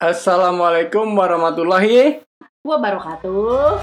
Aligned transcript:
Assalamualaikum 0.00 1.12
warahmatullahi 1.12 2.24
wabarakatuh. 2.64 3.76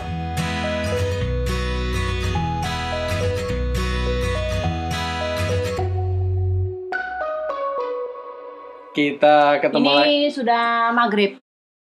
Kita 8.98 9.62
ketemu 9.62 9.90
lagi. 9.94 10.10
Ini 10.10 10.34
sudah 10.34 10.90
maghrib. 10.90 11.38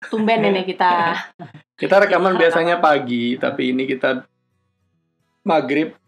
Tumben 0.08 0.40
ini 0.56 0.64
kita. 0.72 1.20
Kita 1.76 2.08
rekaman 2.08 2.40
biasanya 2.40 2.80
pagi, 2.80 3.36
tapi 3.36 3.76
ini 3.76 3.84
kita 3.84 4.24
maghrib 5.44 6.00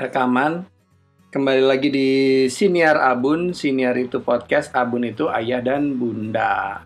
rekaman. 0.00 0.64
Kembali 1.30 1.62
lagi 1.62 1.94
di 1.94 2.10
Siniar 2.50 2.98
Abun. 2.98 3.54
Siniar 3.54 3.94
itu 3.94 4.18
podcast, 4.18 4.74
Abun 4.74 5.06
itu 5.06 5.30
ayah 5.30 5.62
dan 5.62 5.94
bunda. 5.94 6.82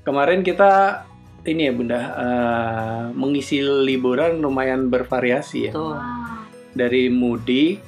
Kemarin 0.00 0.40
kita 0.40 1.04
ini 1.44 1.68
ya 1.68 1.72
bunda 1.76 2.00
eh, 2.16 3.02
mengisi 3.12 3.60
liburan 3.60 4.40
lumayan 4.40 4.88
bervariasi 4.88 5.68
ya. 5.68 5.72
Tuh. 5.76 5.92
Dari 6.72 7.12
mudik, 7.12 7.84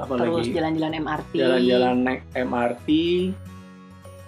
apa 0.00 0.16
Terus 0.16 0.48
lagi? 0.48 0.56
jalan-jalan 0.56 0.92
MRT. 0.96 1.32
jalan-jalan 1.36 1.96
naik 2.08 2.22
MRT. 2.32 2.88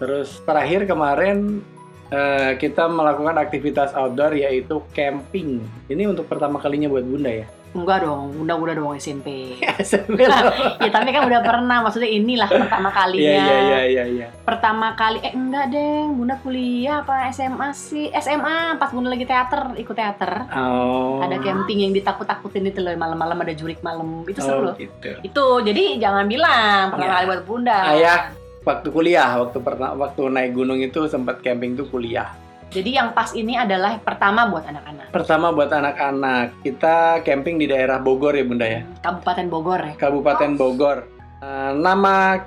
Terus 0.05 0.29
terakhir 0.45 0.85
kemarin 0.85 1.65
eh, 2.13 2.61
kita 2.61 2.93
melakukan 2.93 3.41
aktivitas 3.41 3.97
outdoor 3.97 4.37
yaitu 4.37 4.85
camping. 4.93 5.65
Ini 5.89 6.13
untuk 6.13 6.29
pertama 6.29 6.61
kalinya 6.61 6.93
buat 6.93 7.09
Bunda 7.09 7.33
ya. 7.33 7.49
Enggak 7.71 8.03
dong, 8.03 8.35
udah-udah 8.43 8.75
dong 8.75 8.99
SMP. 8.99 9.55
ya 10.83 10.91
tapi 10.91 11.09
kan 11.09 11.23
udah 11.23 11.39
pernah, 11.39 11.87
maksudnya 11.87 12.11
inilah 12.11 12.51
pertama 12.51 12.91
kalinya. 12.99 13.23
Iya 13.23 13.39
iya 13.39 13.59
iya 13.63 13.81
iya 13.87 14.05
iya. 14.11 14.27
Pertama 14.43 14.93
kali, 14.93 15.23
eh 15.23 15.31
enggak 15.31 15.71
deh, 15.71 16.11
Bunda 16.11 16.35
kuliah 16.37 17.07
apa 17.07 17.31
SMA 17.31 17.71
sih? 17.71 18.11
SMA, 18.13 18.75
pas 18.75 18.91
Bunda 18.91 19.07
lagi 19.07 19.23
teater, 19.23 19.79
ikut 19.79 19.95
teater. 19.95 20.51
Oh. 20.51 21.23
Ada 21.23 21.39
camping 21.39 21.87
yang 21.87 21.95
ditakut-takutin 21.95 22.67
itu 22.67 22.83
loh, 22.83 22.91
malam-malam 22.93 23.39
ada 23.39 23.55
jurik 23.55 23.79
malam. 23.81 24.27
Itu 24.27 24.43
seru 24.43 24.51
Oh, 24.51 24.63
loh. 24.67 24.75
gitu. 24.75 25.15
Itu, 25.23 25.45
jadi 25.63 25.97
jangan 25.97 26.27
bilang 26.27 26.91
pertama 26.91 27.07
Iya. 27.07 27.15
kali 27.15 27.27
buat 27.29 27.43
Bunda. 27.47 27.79
Ayah 27.87 28.19
waktu 28.61 28.89
kuliah, 28.91 29.31
waktu 29.39 29.59
pernah 29.63 29.95
waktu 29.95 30.27
naik 30.27 30.53
gunung 30.53 30.83
itu 30.83 31.07
sempat 31.07 31.39
camping 31.39 31.79
tuh 31.79 31.87
kuliah. 31.87 32.35
Jadi 32.71 32.95
yang 32.95 33.11
pas 33.11 33.35
ini 33.35 33.59
adalah 33.59 33.99
pertama 33.99 34.47
buat 34.47 34.63
anak-anak. 34.63 35.11
Pertama 35.11 35.51
buat 35.51 35.75
anak-anak, 35.75 36.63
kita 36.63 37.19
camping 37.27 37.59
di 37.59 37.67
daerah 37.67 37.99
Bogor 37.99 38.39
ya 38.39 38.47
Bunda 38.47 38.63
ya. 38.63 38.87
Kabupaten 39.03 39.47
Bogor 39.51 39.81
ya. 39.83 39.95
Kabupaten 39.99 40.51
Bogor. 40.55 40.99
Eh, 41.43 41.73
nama 41.75 42.47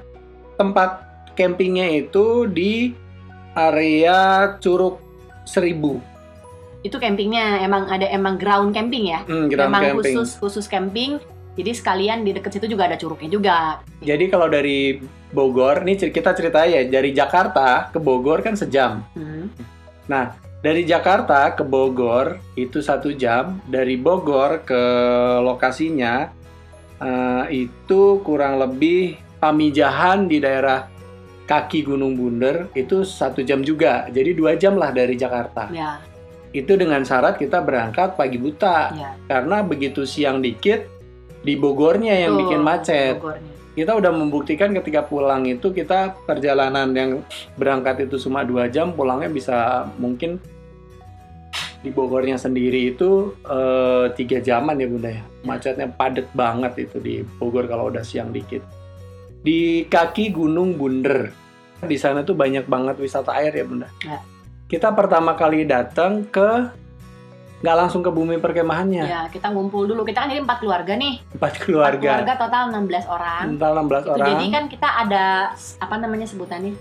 tempat 0.55 1.03
campingnya 1.35 1.91
itu 1.91 2.47
di 2.47 2.95
area 3.51 4.55
Curug 4.63 4.95
Seribu. 5.43 5.99
Itu 6.87 7.03
campingnya 7.03 7.59
emang 7.59 7.91
ada 7.91 8.07
emang 8.07 8.39
ground 8.39 8.71
camping 8.71 9.11
ya. 9.11 9.27
Hmm, 9.27 9.51
ground 9.51 9.75
emang 9.75 9.83
camping. 9.91 10.15
khusus 10.15 10.39
khusus 10.39 10.65
camping. 10.71 11.19
Jadi 11.53 11.71
sekalian 11.75 12.25
di 12.25 12.33
dekat 12.33 12.57
situ 12.57 12.65
juga 12.65 12.89
ada 12.89 12.97
curugnya 12.97 13.29
juga. 13.29 13.57
Jadi 14.01 14.25
kalau 14.31 14.49
dari 14.49 14.97
Bogor, 15.29 15.85
nih 15.85 16.09
kita 16.09 16.33
cerita 16.33 16.65
ya, 16.65 16.81
dari 16.81 17.13
Jakarta 17.13 17.93
ke 17.93 18.01
Bogor 18.01 18.41
kan 18.41 18.57
sejam. 18.57 19.05
Hmm. 19.13 19.53
Dari 20.63 20.87
Jakarta 20.87 21.51
ke 21.51 21.67
Bogor 21.67 22.39
itu 22.55 22.79
satu 22.79 23.11
jam. 23.11 23.59
Dari 23.67 23.99
Bogor 23.99 24.63
ke 24.63 24.83
lokasinya 25.43 26.31
eh, 27.03 27.45
itu 27.51 28.23
kurang 28.23 28.63
lebih 28.63 29.19
Pamijahan 29.43 30.31
di 30.31 30.39
daerah 30.39 30.87
kaki 31.43 31.83
Gunung 31.83 32.15
Bunder 32.15 32.71
itu 32.79 33.03
satu 33.03 33.43
jam 33.43 33.59
juga. 33.59 34.07
Jadi 34.07 34.31
dua 34.31 34.55
jam 34.55 34.79
lah 34.79 34.95
dari 34.95 35.19
Jakarta. 35.19 35.67
Ya, 35.67 35.99
Itu 36.55 36.79
dengan 36.79 37.03
syarat 37.03 37.35
kita 37.35 37.59
berangkat 37.59 38.15
pagi 38.15 38.39
buta. 38.39 38.95
ya. 38.95 39.11
Karena 39.27 39.59
begitu 39.59 40.07
siang 40.07 40.39
dikit 40.39 40.87
di 41.43 41.59
Bogornya 41.59 42.15
yang 42.15 42.39
Tuh, 42.39 42.39
bikin 42.39 42.61
macet. 42.63 43.19
Bogornya. 43.19 43.52
Kita 43.73 43.97
udah 43.97 44.13
membuktikan 44.13 44.69
ketika 44.77 45.01
pulang 45.01 45.49
itu 45.49 45.73
kita 45.73 46.13
perjalanan 46.29 46.93
yang 46.93 47.25
berangkat 47.57 48.05
itu 48.05 48.21
cuma 48.21 48.45
dua 48.45 48.69
jam, 48.69 48.93
pulangnya 48.93 49.33
bisa 49.33 49.89
mungkin 49.97 50.37
di 51.83 51.91
Bogornya 51.91 52.39
sendiri 52.39 52.95
itu 52.95 53.33
eh, 53.43 54.13
tiga 54.13 54.39
jaman 54.39 54.77
ya 54.77 54.87
bunda 54.87 55.09
ya. 55.09 55.23
Macetnya 55.41 55.89
padet 55.89 56.29
banget 56.37 56.87
itu 56.87 56.97
di 57.01 57.15
Bogor 57.41 57.65
kalau 57.65 57.89
udah 57.89 58.05
siang 58.05 58.29
dikit. 58.29 58.61
Di 59.43 59.83
kaki 59.89 60.31
Gunung 60.31 60.79
Bunder, 60.79 61.27
di 61.83 61.97
sana 61.99 62.23
tuh 62.23 62.37
banyak 62.37 62.63
banget 62.63 62.95
wisata 63.01 63.35
air 63.35 63.51
ya 63.51 63.65
bunda. 63.67 63.91
Ya. 63.99 64.23
Kita 64.71 64.95
pertama 64.95 65.35
kali 65.35 65.67
datang 65.67 66.23
ke 66.31 66.71
nggak 67.63 67.77
langsung 67.79 68.03
ke 68.03 68.11
bumi 68.11 68.43
perkemahannya, 68.43 69.03
Ya, 69.07 69.21
kita 69.31 69.47
ngumpul 69.47 69.87
dulu. 69.87 70.03
Kita 70.03 70.27
kan 70.27 70.29
ini 70.35 70.43
empat 70.43 70.59
keluarga 70.59 70.99
nih. 70.99 71.23
empat 71.31 71.39
Empat 71.39 71.53
keluarga, 71.63 72.09
keluarga 72.19 72.33
total 72.35 72.63
16 72.75 73.07
orang. 73.07 73.43
total 73.55 73.71
16 73.79 73.87
Itu 73.87 74.11
orang. 74.11 74.27
jadi 74.27 74.45
kan 74.51 74.63
kita 74.67 74.89
ada 75.07 75.25
apa 75.55 75.95
namanya 75.95 76.27
sebutannya? 76.27 76.75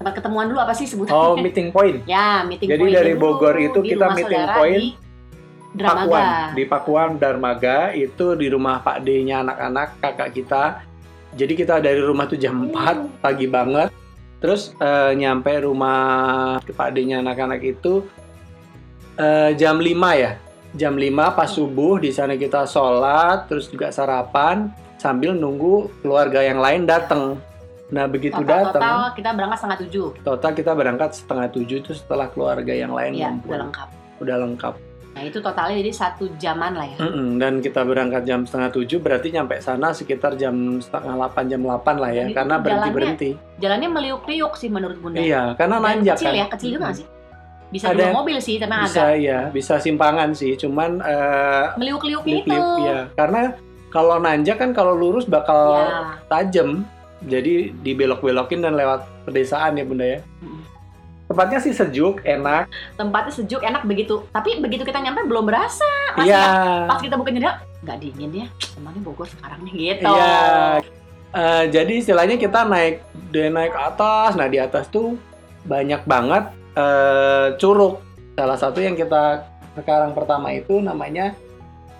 Tempat 0.00 0.12
ketemuan 0.16 0.48
dulu 0.48 0.58
apa 0.64 0.72
sih 0.72 0.88
sebutannya? 0.88 1.12
Oh, 1.12 1.36
meeting 1.36 1.68
point. 1.68 2.00
ya, 2.08 2.40
meeting 2.48 2.72
Jadi 2.72 2.82
point 2.88 2.96
dari 2.96 3.12
dulu 3.12 3.36
Bogor 3.36 3.54
itu 3.60 3.78
kita 3.84 4.06
meeting 4.16 4.44
point 4.56 4.80
di 4.80 5.76
Dramaga. 5.76 6.04
Pakuan 6.04 6.26
di 6.56 6.64
Pakuan 6.64 7.10
Darmaga 7.20 7.78
itu 7.92 8.26
di 8.36 8.46
rumah 8.48 8.80
Pak 8.80 8.96
D-nya 9.04 9.44
anak-anak 9.44 9.88
kakak 10.00 10.30
kita. 10.32 10.64
Jadi 11.36 11.52
kita 11.52 11.80
dari 11.84 12.00
rumah 12.00 12.24
tuh 12.28 12.40
jam 12.40 12.68
4 12.68 13.20
pagi 13.20 13.44
banget. 13.44 13.92
Terus 14.40 14.72
eh, 14.80 15.12
nyampe 15.20 15.52
rumah 15.64 16.60
Pak 16.64 16.88
D-nya 16.96 17.20
anak-anak 17.20 17.60
itu 17.60 18.04
eh, 19.22 19.50
jam 19.54 19.76
5 19.76 19.86
ya. 20.16 20.32
Jam 20.72 20.94
5 20.94 21.06
pas 21.30 21.46
subuh 21.46 21.96
di 21.96 22.10
sana 22.10 22.34
kita 22.34 22.64
sholat, 22.66 23.44
terus 23.46 23.68
juga 23.68 23.88
sarapan 23.88 24.66
sambil 24.96 25.32
nunggu 25.32 25.90
keluarga 26.00 26.40
yang 26.40 26.58
lain 26.58 26.82
datang. 26.84 27.36
Nah 27.88 28.08
begitu 28.08 28.32
Total, 28.34 28.66
total 28.66 28.72
datang, 28.72 28.96
kita 29.12 29.30
berangkat 29.30 29.58
setengah 29.58 29.78
tujuh. 29.78 30.06
total 30.24 30.50
kita 30.54 30.72
berangkat 30.72 31.10
setengah 31.12 31.46
tujuh 31.50 31.76
itu 31.78 31.92
setelah 31.92 32.26
keluarga 32.26 32.72
yang 32.72 32.88
lain 32.90 33.12
Iya, 33.12 33.28
ngumpul. 33.28 33.48
udah 33.48 33.58
lengkap. 33.60 33.88
Udah 34.18 34.36
lengkap. 34.40 34.74
Nah 35.12 35.22
itu 35.22 35.38
totalnya 35.38 35.76
jadi 35.76 35.92
satu 35.92 36.24
jaman 36.40 36.72
lah 36.72 36.88
ya. 36.88 36.96
Mm-mm, 36.98 37.36
dan 37.36 37.60
kita 37.60 37.84
berangkat 37.84 38.24
jam 38.24 38.48
setengah 38.48 38.72
tujuh 38.72 38.96
berarti 38.96 39.28
nyampe 39.28 39.60
sana 39.60 39.92
sekitar 39.92 40.40
jam 40.40 40.56
setengah 40.80 41.20
delapan 41.20 41.44
jam 41.46 41.60
delapan 41.60 41.94
lah 42.00 42.10
ya 42.10 42.24
Jadi 42.24 42.32
karena 42.32 42.54
berhenti 42.56 42.72
jalannya 42.72 42.96
berhenti 42.96 43.30
Jalannya 43.60 43.88
meliuk-liuk 43.92 44.52
sih 44.56 44.68
menurut 44.72 44.96
bunda. 44.96 45.20
iya 45.20 45.52
karena 45.52 45.76
nanjak 45.76 46.16
kecil 46.16 46.26
kan 46.26 46.32
ya, 46.34 46.46
kecil 46.48 46.68
juga 46.70 46.80
nggak 46.82 46.96
sih? 46.96 47.06
Bisa 47.72 47.88
Ada- 47.88 48.12
dua 48.12 48.12
mobil 48.12 48.36
sih, 48.36 48.60
tapi 48.60 48.84
bisa 48.84 49.00
agak 49.02 49.16
ya 49.18 49.40
bisa 49.48 49.74
simpangan 49.80 50.36
sih 50.36 50.52
cuman 50.54 51.00
eh 51.00 51.66
meliuk-liuk 51.74 52.20
itu. 52.22 52.60
ya 52.84 53.08
karena 53.16 53.56
kalau 53.88 54.20
nanjak 54.20 54.60
kan 54.60 54.70
kalau 54.70 54.92
lurus 54.92 55.24
bakal 55.24 55.80
Ya. 55.80 56.20
tajam 56.28 56.84
jadi 57.24 57.72
dibelok-belokin 57.74 58.60
dan 58.60 58.76
lewat 58.76 59.08
pedesaan 59.24 59.74
ya 59.74 59.84
bunda 59.84 60.04
ya 60.06 60.20
tempatnya 61.24 61.58
sih 61.58 61.72
sejuk 61.72 62.20
enak 62.22 62.68
Tempatnya 62.92 63.32
sejuk, 63.32 63.64
enak 63.64 63.88
begitu. 63.88 64.20
Tapi 64.28 64.60
begitu 64.60 64.84
kita 64.84 65.00
nyampe 65.00 65.24
belum 65.24 65.48
berasa. 65.48 65.88
Iya 66.20 66.84
Pas 66.84 67.00
kita 67.00 67.16
buka 67.16 67.32
jendela, 67.32 67.56
nggak 67.80 67.98
dingin 67.98 68.30
ya. 68.36 68.46
Emangnya 68.76 69.00
Bogor 69.00 69.24
sekarang 69.24 69.64
nih 69.64 69.96
gitu. 69.96 70.12
Iya. 70.12 70.84
Eh, 71.32 71.64
jadi 71.72 71.92
istilahnya 71.96 72.36
kita 72.36 72.68
naik 72.68 73.00
dia 73.32 73.48
naik 73.48 73.72
ke 73.72 73.80
atas. 73.80 74.36
Nah 74.36 74.44
di 74.44 74.60
atas 74.60 74.92
tuh 74.92 75.16
banyak 75.64 76.04
banget 76.04 76.52
eh, 76.74 77.46
curug. 77.56 78.00
Salah 78.32 78.58
satu 78.58 78.80
yang 78.80 78.96
kita 78.96 79.44
sekarang 79.76 80.12
pertama 80.12 80.52
itu 80.52 80.80
namanya 80.80 81.32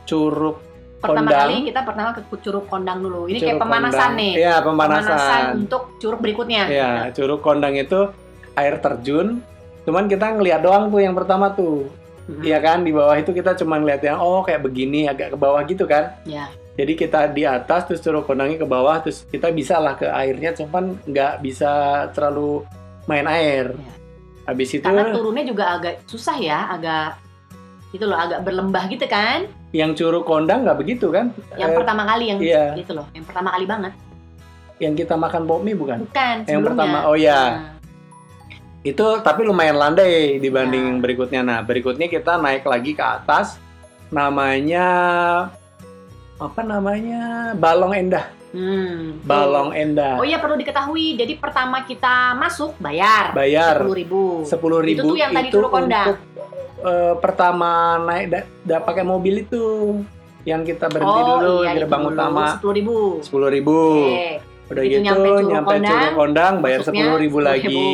curug 0.05 0.61
Pertama 1.03 1.27
Kondang. 1.27 1.51
kali 1.51 1.57
kita 1.67 1.81
pertama 1.83 2.11
ke 2.15 2.23
Curug 2.39 2.67
Kondang 2.71 3.03
dulu. 3.03 3.27
Ini 3.27 3.43
kayak 3.43 3.59
Curug 3.59 3.63
pemanasan 3.67 3.99
Kondang. 3.99 4.21
nih. 4.23 4.33
Iya 4.39 4.55
pemanasan. 4.63 5.43
untuk 5.67 5.83
curug 5.99 6.21
berikutnya. 6.23 6.63
Iya 6.71 6.93
curug 7.11 7.41
kondang 7.43 7.75
itu 7.75 8.01
air 8.55 8.79
terjun. 8.79 9.43
Cuman 9.83 10.07
kita 10.07 10.31
ngeliat 10.39 10.63
doang 10.63 10.95
tuh 10.95 11.03
yang 11.03 11.19
pertama 11.19 11.51
tuh. 11.51 11.91
Mm-mm. 12.31 12.47
Iya 12.47 12.63
kan 12.63 12.87
di 12.87 12.95
bawah 12.95 13.19
itu 13.19 13.35
kita 13.35 13.59
cuma 13.59 13.83
ngeliat 13.83 13.99
yang 14.07 14.23
oh 14.23 14.47
kayak 14.47 14.63
begini 14.63 15.11
agak 15.11 15.35
ke 15.35 15.37
bawah 15.43 15.59
gitu 15.67 15.91
kan. 15.91 16.15
Iya. 16.23 16.47
Jadi 16.79 16.93
kita 16.95 17.27
di 17.35 17.43
atas 17.43 17.91
terus 17.91 17.99
curug 17.99 18.23
kondangnya 18.23 18.63
ke 18.63 18.69
bawah 18.71 19.03
terus 19.03 19.27
kita 19.27 19.51
bisa 19.51 19.83
lah 19.83 19.99
ke 19.99 20.07
airnya 20.07 20.55
cuman 20.55 21.03
nggak 21.03 21.43
bisa 21.43 22.07
terlalu 22.15 22.63
main 23.11 23.27
air. 23.27 23.75
Iya. 23.75 23.93
Habis 24.43 24.69
itu 24.73 24.83
Karena 24.83 25.11
turunnya 25.11 25.45
juga 25.45 25.65
agak 25.73 26.03
susah 26.05 26.35
ya, 26.35 26.67
agak 26.69 27.17
itu 27.91 28.03
loh, 28.03 28.17
agak 28.17 28.43
berlembah 28.43 28.85
gitu 28.89 29.07
kan. 29.07 29.47
yang 29.73 29.93
curug 29.93 30.23
kondang 30.23 30.65
nggak 30.65 30.77
begitu 30.77 31.09
kan? 31.09 31.33
Yang 31.55 31.71
Eh, 31.73 31.77
pertama 31.81 32.03
kali 32.05 32.25
yang 32.29 32.39
iya. 32.39 32.65
gitu 32.75 32.93
loh, 32.93 33.09
yang 33.11 33.25
pertama 33.25 33.49
kali 33.51 33.65
banget. 33.65 33.93
yang 34.77 34.93
kita 34.93 35.15
makan 35.15 35.47
bakmi 35.47 35.73
bukan? 35.73 36.03
Bukan, 36.03 36.37
Yang 36.43 36.49
sebelumnya. 36.51 36.67
pertama, 36.69 36.99
oh 37.07 37.15
iya. 37.15 37.39
Nah, 37.39 37.71
Itu 38.83 39.23
tapi 39.23 39.47
lumayan 39.47 39.79
landai 39.79 40.37
dibanding 40.37 40.83
Ya. 40.83 40.89
yang 40.89 40.99
berikutnya. 40.99 41.41
Nah, 41.41 41.59
berikutnya 41.63 42.05
kita 42.07 42.35
naik 42.37 42.67
lagi 42.67 42.93
ke 42.93 43.01
atas 43.01 43.63
namanya 44.11 44.87
apa 46.37 46.61
namanya? 46.61 47.55
Balong 47.55 47.95
Endah. 47.95 48.27
Hmm. 48.53 49.17
Balong 49.25 49.73
Endah. 49.73 50.17
Oh 50.17 50.25
iya 50.25 50.37
perlu 50.37 50.55
diketahui. 50.55 51.17
Jadi 51.17 51.37
pertama 51.37 51.83
kita 51.83 52.37
masuk 52.37 52.77
bayar 52.77 53.33
Bayar 53.33 53.81
sepuluh 53.81 53.97
ribu. 53.97 54.23
sepuluh 54.45 54.81
ribu 54.81 55.01
Itu 55.01 55.09
tuh 55.09 55.17
yang 55.17 55.33
tadi 55.33 55.49
Kondang. 55.49 56.07
untuk 56.07 56.19
eh, 56.83 57.15
pertama 57.17 57.71
naik 57.99 58.27
da, 58.29 58.41
da- 58.63 58.85
pakai 58.85 59.03
mobil 59.03 59.43
itu 59.43 59.63
yang 60.43 60.63
kita 60.63 60.91
berhenti 60.91 61.17
oh 61.17 61.27
dulu 61.33 61.57
iya 61.63 61.73
di 61.73 61.79
gerbang 61.81 62.03
utama 62.05 62.45
sepuluh 62.55 62.75
ribu. 62.75 62.97
sepuluh 63.21 63.49
ribu. 63.49 63.79
Oke. 64.07 64.29
Udah 64.69 64.83
Begitu 64.83 64.95
gitu 64.95 65.05
nyampe 65.05 65.29
nyampe, 65.43 65.45
Curug 65.45 65.65
Kondang, 65.67 65.93
Curug 65.93 66.17
Kondang 66.17 66.53
bayar 66.61 66.81
sepuluh 66.81 67.17
ribu 67.17 67.39
10.000. 67.39 67.45
lagi. 67.45 67.87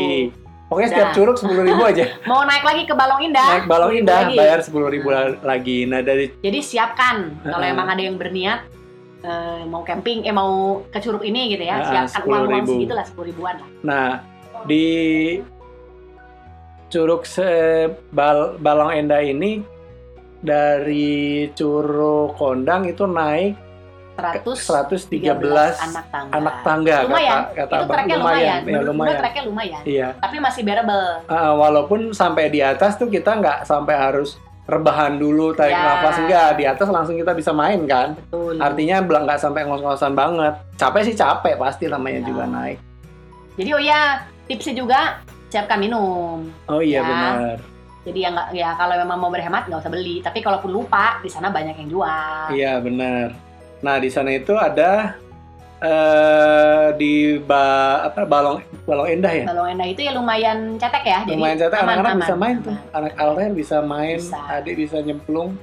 Pokoknya 0.69 0.88
setiap 0.93 1.10
curug 1.16 1.37
sepuluh 1.40 1.64
ribu 1.64 1.81
aja. 1.81 2.05
Mau 2.31 2.44
naik 2.44 2.60
lagi 2.60 2.82
ke 2.84 2.93
Balong 2.93 3.25
Indah. 3.25 3.49
Naik 3.56 3.64
balong 3.64 3.90
10.000 3.90 3.99
indah 3.99 4.19
lagi. 4.20 4.37
bayar 4.37 4.58
sepuluh 4.60 4.88
ribu 4.88 5.08
lagi. 5.40 5.78
Nah 5.84 6.00
dari 6.02 6.28
Jadi 6.37 6.58
siapkan 6.60 7.40
kalau 7.40 7.56
Heeh. 7.58 7.72
emang 7.72 7.88
ada 7.88 8.02
yang 8.05 8.16
berniat 8.16 8.69
eh, 9.20 9.62
mau 9.65 9.82
camping, 9.82 10.23
eh 10.23 10.32
mau 10.32 10.82
ke 10.88 10.99
curug 10.99 11.23
ini 11.23 11.53
gitu 11.53 11.65
ya, 11.65 11.76
Heeh, 11.81 12.06
siapkan 12.06 12.47
uang-uang 12.47 12.65
10.000. 12.65 12.73
segitu 12.73 12.93
lah 12.94 13.05
sepuluh 13.05 13.26
ribuan 13.29 13.55
lah. 13.59 13.69
Nah, 13.82 14.09
di 14.65 14.85
Curug 16.88 17.23
Bal- 18.11 18.56
Balong 18.59 18.97
Endah 18.97 19.20
ini 19.20 19.61
dari 20.41 21.50
Curug 21.53 22.32
Kondang 22.35 22.88
itu 22.88 23.05
naik 23.05 23.59
ke 24.19 24.50
113 24.50 25.15
113 25.15 25.79
anak 25.79 26.06
tangga. 26.11 26.32
anak 26.35 26.56
tangga 26.67 26.97
Lumayan. 27.06 27.38
kata 27.38 27.55
kata 27.55 27.75
itu 27.76 27.85
Abang. 27.87 27.99
lumayan. 28.03 28.19
lumayan 28.19 28.61
ya 28.67 28.81
lumayan 28.82 29.15
treknya 29.15 29.43
lumayan. 29.47 29.82
iya 29.87 30.09
Tapi 30.19 30.37
masih 30.43 30.62
bearable. 30.67 31.09
Ah, 31.31 31.55
walaupun 31.55 32.11
sampai 32.11 32.50
di 32.50 32.59
atas 32.59 32.99
tuh 32.99 33.06
kita 33.06 33.38
nggak 33.38 33.62
sampai 33.62 33.94
harus 33.94 34.35
rebahan 34.69 35.17
dulu 35.17 35.50
tarik 35.50 35.73
Ya. 35.73 35.81
nafas 35.97 36.17
enggak 36.20 36.49
di 36.55 36.65
atas 36.65 36.87
langsung 36.87 37.17
kita 37.17 37.32
bisa 37.32 37.50
main 37.50 37.81
kan 37.82 38.12
Betul. 38.15 38.61
artinya 38.61 39.00
belum 39.00 39.25
nggak 39.25 39.41
sampai 39.41 39.65
ngos-ngosan 39.65 40.12
banget 40.12 40.55
capek 40.76 41.03
sih 41.03 41.17
capek 41.17 41.56
pasti 41.56 41.88
namanya 41.88 42.20
Ya. 42.20 42.26
juga 42.26 42.44
naik 42.44 42.79
Jadi 43.56 43.70
oh 43.75 43.82
ya, 43.82 44.23
tipsnya 44.47 44.70
juga 44.73 45.00
siapkan 45.49 45.81
minum. 45.81 46.47
oh 46.69 46.79
iya 46.79 47.00
Ya. 47.00 47.03
benar 47.03 47.56
Jadi 48.05 48.19
ya 48.20 48.29
nggak 48.31 48.49
ya 48.55 48.69
kalau 48.73 48.94
memang 48.97 49.19
mau 49.19 49.29
berhemat 49.29 49.67
nggak 49.67 49.81
usah 49.81 49.91
beli. 49.91 50.23
Tapi 50.23 50.41
kalaupun 50.41 50.70
lupa 50.70 51.20
di 51.20 51.29
sana 51.29 51.53
banyak 51.53 51.76
yang 51.76 51.91
jual. 51.91 52.44
Iya 52.49 52.81
benar. 52.81 53.37
Nah 53.81 53.97
di 53.99 54.09
sana 54.09 54.32
itu 54.32 54.55
ada 54.55 55.12
eh 55.78 56.86
di 56.94 57.14
ba, 57.38 57.64
apa 58.02 58.26
balong 58.26 58.58
balong 58.82 59.08
endah 59.08 59.30
ya. 59.32 59.44
Balong 59.46 59.69
Endah 59.72 59.86
itu 59.86 60.00
ya 60.02 60.12
lumayan 60.12 60.75
cetek 60.75 61.04
ya. 61.04 61.19
Jadi 61.22 61.38
Lumayan 61.38 61.56
cetek 61.56 61.78
aman, 61.78 61.92
anak-anak 61.94 62.19
bisa 62.19 62.34
main 62.34 62.56
tuh. 62.58 62.76
Anak 62.90 63.12
alter 63.14 63.50
bisa 63.54 63.76
main, 63.78 64.19
Bisa. 64.19 64.38
adik 64.50 64.75
bisa 64.76 64.96
nyemplung 64.98 65.54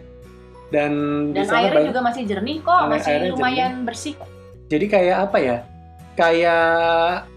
dan, 0.71 0.91
Dan 1.31 1.43
airnya 1.45 1.71
banyak- 1.73 1.87
juga 1.91 2.01
masih 2.01 2.23
jernih 2.25 2.57
kok, 2.59 2.81
masih 2.87 3.13
lumayan 3.29 3.71
bersih 3.83 4.13
kok. 4.15 4.29
Jadi 4.65 4.85
kayak 4.87 5.17
apa 5.29 5.37
ya? 5.37 5.57
Kayak 6.15 6.65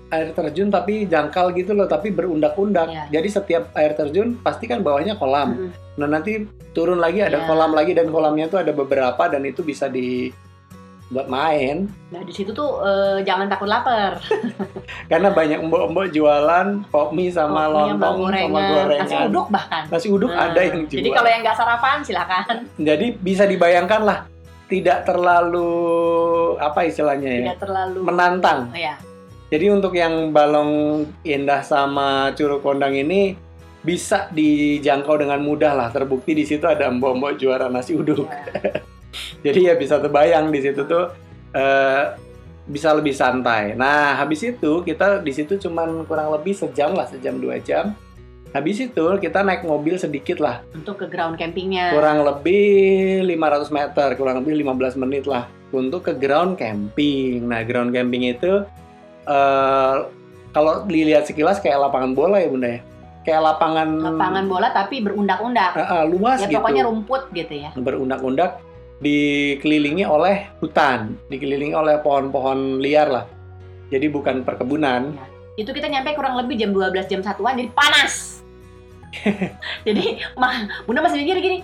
air 0.09 0.29
terjun 0.33 0.71
tapi 0.71 1.05
jangkal 1.05 1.53
gitu 1.53 1.77
loh, 1.77 1.85
tapi 1.85 2.09
berundak-undak. 2.09 2.89
Iya. 2.89 3.05
Jadi 3.11 3.29
setiap 3.29 3.75
air 3.75 3.93
terjun 3.93 4.39
pasti 4.39 4.65
kan 4.65 4.81
bawahnya 4.81 5.19
kolam. 5.19 5.53
Mm-mm. 5.53 5.71
Nah 5.99 6.09
nanti 6.09 6.47
turun 6.71 6.97
lagi 6.97 7.21
ada 7.21 7.43
Iya. 7.43 7.47
kolam 7.47 7.75
lagi 7.75 7.93
dan 7.93 8.09
kolamnya 8.09 8.47
tuh 8.47 8.63
ada 8.63 8.71
beberapa 8.71 9.27
dan 9.27 9.43
itu 9.43 9.61
bisa 9.61 9.91
di 9.91 10.31
buat 11.09 11.25
main 11.25 11.89
Nah 12.09 12.21
di 12.21 12.31
situ 12.31 12.51
tuh 12.51 12.81
eh, 12.81 13.21
jangan 13.23 13.47
takut 13.47 13.65
lapar. 13.65 14.21
karena 15.11 15.29
banyak 15.29 15.61
mbok-mbok 15.63 16.09
jualan 16.09 16.67
pop 16.87 17.11
mie 17.11 17.29
sama 17.29 17.65
Pokoknya 17.65 17.81
lontong 17.91 18.17
sama 18.17 18.23
gorengan, 18.23 18.69
gorengan 18.69 19.03
nasi 19.03 19.17
uduk 19.27 19.47
bahkan. 19.49 19.83
nasi 19.89 20.09
uduk 20.09 20.31
Nah, 20.31 20.45
ada 20.47 20.61
yang 20.63 20.79
jual 20.85 20.99
Jadi 20.99 21.09
kalau 21.11 21.29
yang 21.29 21.41
nggak 21.41 21.57
sarapan 21.57 21.97
silakan. 22.01 22.45
jadi 22.77 23.07
bisa 23.15 23.45
dibayangkan 23.45 24.03
lah 24.03 24.19
tidak 24.67 24.99
terlalu 25.03 25.71
apa 26.57 26.81
istilahnya 26.85 27.31
ya 27.31 27.41
Tidak 27.47 27.59
terlalu 27.59 27.99
menantang 28.01 28.69
Oh, 28.69 28.77
ya. 28.77 28.95
jadi 29.49 29.67
untuk 29.71 29.93
yang 29.93 30.29
balong 30.29 30.73
indah 31.23 31.61
sama 31.61 32.09
curug 32.33 32.61
kondang 32.61 32.93
ini 32.93 33.33
bisa 33.79 34.29
dijangkau 34.29 35.17
dengan 35.17 35.39
mudah 35.39 35.73
lah 35.73 35.89
terbukti 35.89 36.33
di 36.33 36.45
situ 36.45 36.65
ada 36.65 36.89
mbok-mbok 36.89 37.33
juara 37.35 37.67
nasi 37.67 37.95
uduk 37.95 38.29
Ya. 38.29 38.85
jadi 39.45 39.61
ya 39.63 39.75
bisa 39.75 39.97
terbayang 39.97 40.49
di 40.49 40.61
situ 40.61 40.83
tuh 40.83 41.13
eh, 41.51 42.05
bisa 42.65 42.93
lebih 42.93 43.13
santai. 43.13 43.73
Nah 43.73 44.15
habis 44.15 44.43
itu 44.43 44.83
kita 44.83 45.19
di 45.19 45.33
situ 45.33 45.57
cuman 45.59 46.05
kurang 46.05 46.29
lebih 46.31 46.53
sejam 46.53 46.93
lah 46.93 47.07
sejam 47.07 47.37
dua 47.37 47.57
jam. 47.59 47.97
Habis 48.49 48.81
itu 48.83 49.05
kita 49.19 49.41
naik 49.41 49.61
mobil 49.63 49.97
sedikit 49.97 50.37
lah, 50.39 50.65
Untuk 50.73 50.97
ke 50.97 51.07
ground 51.07 51.37
campingnya. 51.37 51.93
kurang 51.93 52.25
lebih 52.25 52.65
500 53.23 53.69
meter, 53.69 54.09
kurang 54.15 54.41
lebih 54.41 54.57
15 54.59 54.97
menit 54.97 55.25
lah 55.25 55.45
untuk 55.69 56.01
ke 56.03 56.13
ground 56.15 56.57
camping. 56.57 57.45
Nah 57.45 57.61
ground 57.61 57.93
camping 57.93 58.25
itu 58.27 58.65
eh, 59.25 59.97
kalau 60.51 60.85
dilihat 60.85 61.25
sekilas 61.25 61.61
kayak 61.61 61.77
lapangan 61.79 62.13
bola 62.13 62.37
ya 62.37 62.49
bunda 62.49 62.69
ya, 62.71 62.81
kayak 63.23 63.43
lapangan, 63.47 63.89
Lapangan 64.17 64.45
bola 64.47 64.69
tapi 64.71 65.01
berundak-undak. 65.01 65.73
eh, 65.75 65.85
eh, 65.85 66.05
luas 66.09 66.39
Ya 66.39 66.49
gitu. 66.49 66.57
pokoknya 66.57 66.83
rumput 66.85 67.23
gitu 67.31 67.53
ya. 67.55 67.71
berundak-undak 67.75 68.65
dikelilingi 68.99 70.03
oleh 70.03 70.51
hutan, 70.59 71.15
dikelilingi 71.31 71.75
oleh 71.75 72.03
pohon-pohon 72.03 72.83
liar 72.83 73.09
lah. 73.09 73.25
Jadi 73.89 74.07
bukan 74.11 74.43
perkebunan. 74.43 75.15
Itu 75.55 75.71
kita 75.71 75.87
nyampe 75.91 76.15
kurang 76.19 76.39
lebih 76.39 76.59
jam 76.59 76.71
12 76.75 77.11
jam 77.11 77.21
satuan 77.23 77.59
jadi 77.59 77.71
panas. 77.73 78.43
jadi 79.89 80.21
mah 80.37 80.85
Bunda 80.85 81.01
masih 81.01 81.25
mikir 81.25 81.41
gini, 81.41 81.59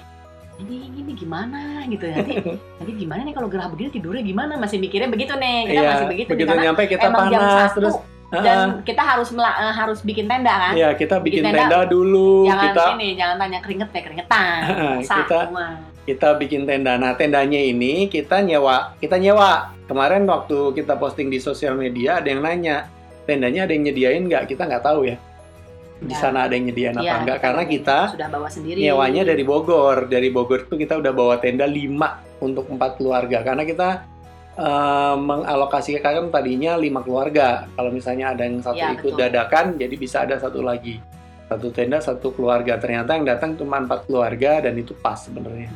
ini 0.63 0.89
ini 0.95 1.13
gimana? 1.13 1.85
Gitu 1.91 2.07
nanti 2.09 2.33
nanti 2.81 2.93
gimana 2.97 3.21
nih 3.27 3.35
kalau 3.37 3.49
gerah 3.51 3.69
begini 3.69 3.91
tidurnya 3.93 4.23
gimana? 4.25 4.55
Masih 4.57 4.79
mikirnya 4.79 5.11
begitu 5.11 5.35
nih. 5.37 5.59
Kita 5.69 5.75
Iya, 5.75 5.91
masih 5.91 6.07
begitu 6.09 6.29
begitu 6.33 6.53
nyampe 6.55 6.83
kita 6.87 7.07
emang 7.11 7.27
jam 7.29 7.41
panas 7.43 7.55
satu 7.71 7.79
terus 7.83 7.97
dan 8.35 8.83
kita 8.83 9.03
harus 9.05 9.29
eh, 9.31 9.75
harus 9.75 9.99
bikin 10.03 10.27
tenda 10.27 10.51
kan? 10.51 10.75
Iya, 10.75 10.91
kita 10.99 11.23
bikin, 11.23 11.45
bikin 11.45 11.55
tenda, 11.55 11.71
tenda, 11.71 11.81
dulu, 11.87 12.51
jangan 12.51 12.65
kita 12.67 12.83
ini 12.99 13.09
jangan 13.15 13.37
tanya 13.39 13.59
keringet 13.63 13.89
ya 13.95 14.01
keringetan. 14.03 14.61
Kita 15.07 15.39
semua. 15.51 15.94
Kita 16.05 16.37
bikin 16.37 16.69
tenda. 16.69 17.01
Nah, 17.01 17.17
tendanya 17.17 17.57
ini 17.57 18.07
kita 18.07 18.45
nyewa, 18.45 18.93
kita 19.01 19.17
nyewa. 19.17 19.73
Kemarin 19.85 20.25
waktu 20.25 20.73
kita 20.77 20.97
posting 20.97 21.29
di 21.29 21.41
sosial 21.41 21.77
media 21.77 22.21
ada 22.21 22.29
yang 22.29 22.45
nanya, 22.45 22.89
tendanya 23.25 23.65
ada 23.65 23.73
yang 23.73 23.85
nyediain 23.89 24.23
nggak? 24.25 24.45
Kita 24.49 24.69
nggak 24.69 24.85
tahu 24.85 25.09
ya. 25.09 25.17
Di 25.95 26.11
Nggak. 26.11 26.21
sana 26.21 26.45
ada 26.45 26.53
yang 26.53 26.69
nyediain 26.69 26.97
apa 26.97 27.05
Iya, 27.07 27.15
nggak? 27.25 27.39
Karena 27.41 27.63
kita 27.65 27.99
sudah 28.13 28.29
bawa 28.29 28.49
sendiri 28.53 28.79
nyewanya 28.85 29.23
dari 29.25 29.45
Bogor. 29.47 29.99
Dari 30.11 30.29
Bogor 30.29 30.69
tuh 30.69 30.77
kita 30.77 31.01
udah 31.01 31.13
bawa 31.15 31.41
tenda 31.41 31.65
5 31.65 32.45
untuk 32.45 32.69
empat 32.69 33.01
keluarga 33.01 33.41
karena 33.41 33.65
kita 33.65 33.89
eh, 34.55 35.17
mengalokasikan 35.17 36.29
tadinya 36.29 36.77
lima 36.77 37.01
keluarga. 37.01 37.65
Kalau 37.73 37.91
misalnya 37.91 38.37
ada 38.37 38.45
yang 38.45 38.61
satu 38.61 38.77
Iya, 38.77 38.95
ikut 38.95 39.13
betul. 39.17 39.23
dadakan, 39.25 39.65
jadi 39.81 39.95
bisa 39.97 40.17
ada 40.29 40.37
satu 40.37 40.61
lagi. 40.61 41.01
Satu 41.49 41.69
tenda 41.71 41.99
satu 42.01 42.31
keluarga. 42.33 42.77
Ternyata 42.77 43.17
yang 43.17 43.25
datang 43.25 43.55
cuma 43.55 43.77
empat 43.81 44.07
keluarga 44.07 44.63
dan 44.65 44.75
itu 44.77 44.93
pas 44.95 45.17
sebenarnya. 45.19 45.73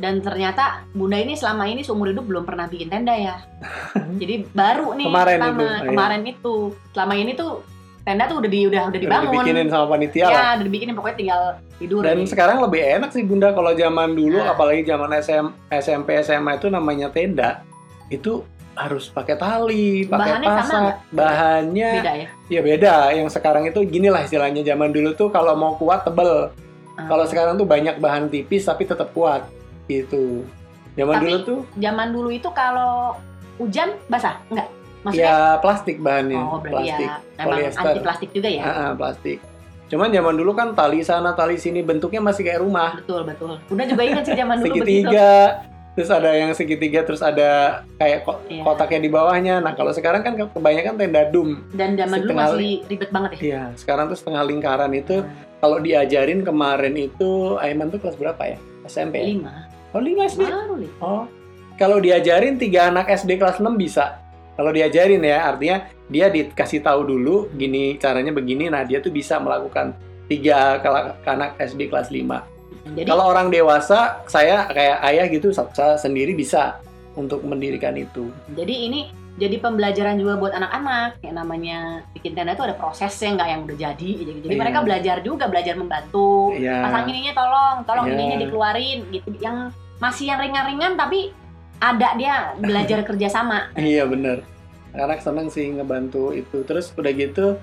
Dan 0.00 0.18
ternyata 0.18 0.64
bunda 0.90 1.14
ini 1.14 1.36
selama 1.36 1.64
ini 1.64 1.80
seumur 1.80 2.08
hidup 2.08 2.24
belum 2.24 2.42
pernah 2.42 2.66
bikin 2.66 2.88
tenda 2.88 3.12
ya 3.12 3.36
jadi 4.20 4.48
baru 4.50 4.96
nih 4.96 5.06
Kemarin 5.06 5.36
pertama 5.36 5.52
itu, 5.52 5.64
iya. 5.66 5.80
kemarin 5.86 6.22
itu 6.24 6.54
selama 6.90 7.14
ini 7.14 7.32
tuh 7.34 7.50
tenda 8.00 8.24
tuh 8.24 8.36
udah 8.40 8.50
di 8.50 8.60
udah 8.64 8.82
udah 8.82 8.90
Udah 8.90 8.98
dibangun 8.98 9.32
dibikinin 9.36 9.68
sama 9.68 9.86
panitia 9.86 10.24
lah. 10.24 10.32
ya 10.32 10.42
udah 10.56 10.64
dibikinin 10.64 10.94
pokoknya 10.96 11.16
tinggal 11.16 11.42
tidur 11.76 12.00
Dan 12.00 12.16
nih. 12.16 12.26
sekarang 12.26 12.56
lebih 12.58 12.80
enak 12.80 13.10
sih 13.12 13.22
Bunda 13.22 13.52
kalau 13.52 13.72
zaman 13.72 14.08
dulu 14.10 14.38
Nah. 14.40 14.50
apalagi 14.50 14.82
zaman 14.82 15.10
SM, 15.14 15.46
SMP 15.70 16.08
SMA 16.18 16.56
itu 16.56 16.66
namanya 16.66 17.08
tenda 17.08 17.60
itu 18.08 18.40
harus 18.72 19.06
pakai 19.06 19.36
tali, 19.36 20.08
pakai 20.08 20.40
sama 20.40 20.48
pasak. 20.56 20.80
nggak? 20.80 20.96
Bahannya 21.12 21.90
beda 21.94 22.12
ya 22.16 22.28
ya 22.48 22.60
beda. 22.64 22.94
Yang 23.12 23.28
sekarang 23.36 23.68
itu 23.68 23.80
gini 23.84 24.08
lah 24.08 24.24
istilahnya 24.24 24.64
zaman 24.64 24.88
dulu 24.88 25.12
tuh 25.12 25.28
kalau 25.28 25.52
mau 25.52 25.76
kuat 25.76 26.00
tebel. 26.02 26.48
Ah. 26.96 27.04
Kalau 27.04 27.24
sekarang 27.24 27.54
tuh 27.54 27.64
banyak 27.64 28.00
bahan 28.00 28.26
tipis 28.26 28.64
tapi 28.64 28.82
tetap 28.82 29.12
kuat 29.12 29.44
itu. 29.90 30.46
Zaman 30.94 31.14
Tapi, 31.18 31.24
dulu 31.26 31.36
tuh? 31.42 31.60
Zaman 31.78 32.08
dulu 32.14 32.28
itu 32.30 32.48
kalau 32.54 33.18
hujan 33.58 33.98
basah? 34.06 34.38
Enggak. 34.50 34.68
Maksudnya? 35.00 35.32
Ya 35.32 35.38
plastik 35.58 35.96
bahannya. 35.98 36.40
Oh, 36.40 36.60
ya. 36.60 36.70
plastik. 36.70 37.08
Ya, 37.08 37.44
polyester. 37.44 37.80
anti 37.80 38.00
plastik 38.04 38.30
juga 38.36 38.48
ya? 38.52 38.62
Heeh, 38.62 38.90
plastik. 38.96 39.38
Cuman 39.90 40.08
zaman 40.14 40.34
dulu 40.38 40.52
kan 40.54 40.68
tali 40.76 41.02
sana 41.02 41.34
tali 41.34 41.58
sini 41.58 41.82
bentuknya 41.82 42.22
masih 42.22 42.46
kayak 42.46 42.62
rumah. 42.62 42.94
Betul, 43.02 43.26
betul. 43.26 43.58
Udah 43.72 43.84
juga 43.90 44.02
ingat 44.06 44.22
sih 44.22 44.36
zaman 44.38 44.62
dulu 44.62 44.66
segitiga, 44.70 45.10
begitu. 45.10 45.94
terus 45.98 46.10
ada 46.14 46.30
yang 46.30 46.50
segitiga, 46.54 47.00
terus 47.02 47.22
ada 47.26 47.50
kayak 47.98 48.22
ko 48.22 48.38
yeah. 48.46 48.62
kotaknya 48.62 49.00
di 49.02 49.10
bawahnya. 49.10 49.54
Nah, 49.58 49.74
kalau 49.74 49.90
sekarang 49.90 50.22
kan 50.22 50.38
kebanyakan 50.38 50.94
tenda 50.94 51.26
dum. 51.26 51.66
Dan 51.74 51.98
zaman 51.98 52.22
setengah, 52.22 52.46
dulu 52.54 52.58
masih 52.62 52.74
ribet 52.86 53.10
banget 53.10 53.30
ya. 53.34 53.40
Iya, 53.42 53.62
sekarang 53.74 54.04
tuh 54.06 54.18
setengah 54.20 54.42
lingkaran 54.46 54.92
itu 54.94 55.26
hmm. 55.26 55.58
kalau 55.58 55.82
diajarin 55.82 56.40
kemarin 56.46 56.94
itu 56.94 57.58
Aiman 57.58 57.90
tuh 57.90 57.98
kelas 57.98 58.14
berapa 58.14 58.42
ya? 58.46 58.58
SMP. 58.86 59.42
Ya? 59.42 59.69
Oh, 59.90 59.98
Roli 59.98 60.14
nggak 60.14 60.28
SD? 60.30 60.42
Ah, 60.46 60.70
nih. 60.70 60.92
Oh. 61.02 61.24
Kalau 61.74 61.98
diajarin 61.98 62.60
tiga 62.60 62.92
anak 62.92 63.10
SD 63.10 63.40
kelas 63.40 63.58
6 63.58 63.74
bisa. 63.74 64.22
Kalau 64.54 64.70
diajarin 64.70 65.24
ya, 65.24 65.48
artinya 65.48 65.88
dia 66.12 66.28
dikasih 66.28 66.84
tahu 66.84 67.08
dulu 67.08 67.48
gini 67.56 67.96
caranya 67.96 68.30
begini. 68.30 68.68
Nah, 68.68 68.84
dia 68.84 69.00
tuh 69.00 69.08
bisa 69.10 69.40
melakukan 69.40 69.96
tiga 70.28 70.78
anak 71.26 71.56
SD 71.58 71.88
kelas 71.88 72.12
5. 72.12 72.44
Jadi, 72.94 73.08
kalau 73.08 73.32
orang 73.32 73.48
dewasa, 73.48 74.20
saya 74.28 74.68
kayak 74.68 74.98
ayah 75.10 75.26
gitu, 75.32 75.50
saya 75.50 75.96
sendiri 75.96 76.36
bisa 76.36 76.78
untuk 77.16 77.42
mendirikan 77.42 77.96
itu. 77.96 78.30
Jadi 78.54 78.74
ini 78.86 79.00
jadi 79.40 79.56
pembelajaran 79.56 80.20
juga 80.20 80.36
buat 80.36 80.52
anak-anak 80.52 81.24
yang 81.24 81.34
namanya 81.34 81.78
bikin 82.12 82.36
tenda 82.36 82.52
itu 82.52 82.60
ada 82.60 82.76
prosesnya 82.76 83.40
nggak 83.40 83.48
yang 83.48 83.60
udah 83.64 83.76
jadi 83.80 84.10
jadi, 84.20 84.30
jadi 84.44 84.52
Iya. 84.52 84.60
mereka 84.60 84.78
belajar 84.84 85.16
juga 85.24 85.44
belajar 85.48 85.74
membantu 85.80 86.52
Iya. 86.52 86.84
pasang 86.84 87.08
ininya 87.08 87.32
tolong 87.32 87.76
tolong 87.88 88.06
Iya. 88.06 88.14
ininya 88.14 88.36
dikeluarin 88.36 88.98
gitu 89.08 89.28
yang 89.40 89.72
masih 89.96 90.28
yang 90.28 90.38
ringan-ringan 90.38 91.00
tapi 91.00 91.32
ada 91.80 92.12
dia 92.20 92.52
belajar 92.60 93.00
kerjasama 93.08 93.72
Iya 93.74 94.04
bener. 94.04 94.44
Anak 94.90 95.22
seneng 95.22 95.46
sih 95.48 95.70
ngebantu 95.70 96.34
itu. 96.34 96.66
Terus 96.66 96.90
udah 96.98 97.14
gitu, 97.14 97.54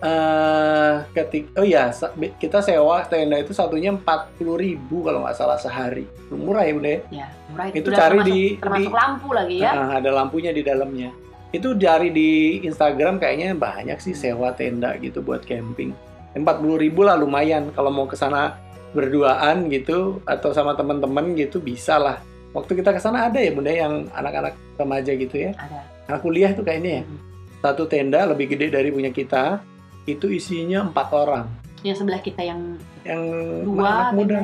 eh 0.00 0.94
ketik, 1.12 1.52
oh 1.60 1.66
ya 1.66 1.92
kita 2.40 2.64
sewa 2.64 3.04
tenda 3.04 3.36
itu 3.36 3.52
satunya 3.52 3.92
empat 3.92 4.32
puluh 4.40 4.56
ribu 4.56 5.04
kalau 5.04 5.28
nggak 5.28 5.36
salah 5.36 5.60
sehari. 5.60 6.08
Murah 6.32 6.64
ya 6.64 6.72
bunda 6.72 6.90
ya? 6.90 7.00
ya 7.12 7.26
murah 7.52 7.66
Itu 7.68 7.88
Udah 7.92 7.98
cari 8.00 8.16
termasuk, 8.16 8.32
di- 8.32 8.54
termasuk 8.56 8.92
di- 8.92 8.96
lampu 8.96 9.28
lagi 9.36 9.56
ya 9.60 9.70
Nah, 9.76 9.90
ada 10.00 10.10
lampunya 10.14 10.50
di 10.56 10.62
dalamnya. 10.64 11.10
Itu 11.52 11.74
cari 11.76 12.08
di 12.14 12.30
Instagram 12.64 13.20
kayaknya 13.20 13.52
banyak 13.58 13.98
sih 14.00 14.14
sewa 14.16 14.54
tenda 14.56 14.94
gitu 15.02 15.20
buat 15.20 15.44
camping. 15.44 15.92
Empat 16.32 16.62
puluh 16.62 16.78
ribu 16.78 17.02
lah 17.04 17.18
lumayan 17.18 17.68
kalau 17.74 17.90
mau 17.90 18.06
ke 18.06 18.14
sana 18.14 18.56
berduaan 18.94 19.68
gitu 19.68 20.22
atau 20.24 20.50
sama 20.54 20.78
teman-teman 20.78 21.34
gitu 21.36 21.60
bisa 21.60 21.98
lah. 21.98 22.22
Waktu 22.50 22.82
kita 22.82 22.90
ke 22.94 23.00
sana 23.02 23.30
ada 23.30 23.38
ya 23.38 23.50
bunda 23.54 23.70
yang 23.70 24.08
anak-anak 24.14 24.54
remaja 24.78 25.12
gitu 25.14 25.36
ya. 25.36 25.52
ada 25.60 25.86
Anak 26.10 26.24
kuliah 26.24 26.50
tuh 26.54 26.66
kayaknya 26.66 26.90
ya. 26.90 27.02
Mm. 27.06 27.18
Satu 27.60 27.84
tenda 27.86 28.24
lebih 28.26 28.50
gede 28.50 28.70
dari 28.72 28.88
punya 28.90 29.10
kita. 29.12 29.62
Itu 30.04 30.26
isinya 30.28 30.84
empat 30.84 31.08
orang. 31.10 31.46
yang 31.80 31.96
sebelah 31.96 32.20
kita 32.20 32.40
yang 32.40 32.76
Yang 33.02 33.22
dua 33.64 33.80
anak 33.80 34.12
muda. 34.12 34.38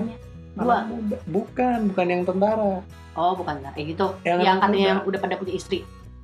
dua 0.54 0.74
Anak 0.74 0.86
muda. 0.88 1.16
Bukan, 1.26 1.78
bukan 1.90 2.06
yang 2.06 2.22
tentara. 2.22 2.80
oh 3.12 3.32
bukan 3.32 3.60
lah 3.60 3.72
kayak 3.72 3.92
gitu 3.92 4.06
Yang 4.22 4.38
yang 4.42 4.56
katanya 4.58 4.72
muda. 4.72 4.88
yang 4.88 5.00
udah 5.02 5.20
pada 5.20 5.34
punya 5.36 5.54
istri 5.54 5.78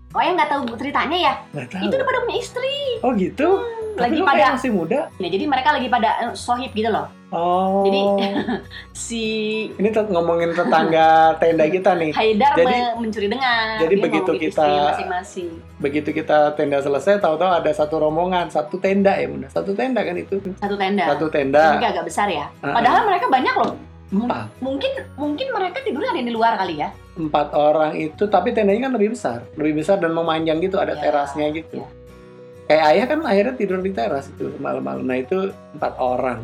oh 0.09 0.21
yang 0.21 0.35
nggak 0.35 0.51
tahu 0.51 0.61
ceritanya 0.75 1.17
ya 1.19 1.35
Nggak 1.51 1.67
tahu. 1.69 1.83
itu 1.83 1.93
udah 1.95 2.07
pada 2.07 2.21
punya 2.21 2.37
istri 2.39 2.75
Oh 3.01 3.13
gitu? 3.13 3.49
Tapi 3.49 3.82
lagi 3.95 4.19
pada 4.21 4.45
masih 4.53 4.71
muda. 4.71 5.01
ya, 5.15 5.29
jadi 5.29 5.45
mereka 5.45 5.69
lagi 5.71 5.87
pada 5.87 6.09
eh, 6.21 6.33
sohib 6.33 6.71
gitu 6.71 6.89
loh 6.89 7.09
Oh. 7.29 7.81
Jadi, 7.83 8.01
si 8.93 9.25
ini 9.73 9.89
ngomongin 9.89 10.53
tetangga 10.53 11.09
tenda 11.41 11.65
kita 11.65 11.97
nih. 11.97 12.13
Haidar 12.13 12.53
Jadi- 12.55 12.69
me- 12.69 12.97
mencuri 12.99 13.25
dengar 13.27 13.81
jadi 13.81 13.89
Dia 13.91 14.05
begitu 14.05 14.31
kita- 14.39 14.69
masing-masing 14.93 15.49
Begitu 15.79 16.13
kita 16.13 16.53
tenda 16.53 16.79
selesai, 16.79 17.19
tahu-tahu 17.19 17.49
ada 17.51 17.71
satu 17.71 17.99
rombongan, 17.99 18.47
satu 18.47 18.77
tenda 18.77 19.13
ya 19.13 19.25
bunda. 19.27 19.49
Satu 19.49 19.73
tenda 19.73 20.01
kan 20.01 20.13
itu. 20.15 20.37
satu 20.55 20.77
tenda 20.77 21.05
Satu 21.09 21.27
Ini 21.27 21.35
tenda. 21.35 21.63
agak 21.81 22.05
besar 22.05 22.29
ya 22.29 22.47
Ah, 22.61 22.77
padahal 22.77 23.01
mereka 23.03 23.27
banyak 23.27 23.55
loh 23.57 23.75
empat. 24.13 24.45
mungkin 24.61 24.93
mungkin 25.17 25.47
mereka 25.51 25.81
tidurnya 25.81 26.13
ada 26.13 26.21
di 26.21 26.31
luar 26.31 26.53
kali 26.59 26.75
ya 26.79 26.93
Empat 27.13 27.53
orang 27.53 27.93
itu, 27.95 28.25
tapi 28.25 28.53
tendanya 28.53 28.89
kan 28.89 28.93
lebih 28.93 29.13
besar, 29.13 29.45
lebih 29.55 29.81
besar 29.81 29.97
dan 29.97 30.13
memanjang 30.13 30.61
gitu, 30.61 30.77
ada 30.77 30.97
Ya, 30.97 31.01
terasnya 31.03 31.49
gitu. 31.51 31.81
ya. 31.81 31.89
Kayak 32.71 32.85
ayah 32.95 33.07
kan 33.11 33.21
akhirnya 33.27 33.55
tidur 33.59 33.81
di 33.83 33.93
teras 33.93 34.31
itu 34.33 34.55
malam-malam. 34.63 35.05
Nah 35.05 35.19
itu 35.21 35.51
empat 35.77 35.95
orang. 35.99 36.41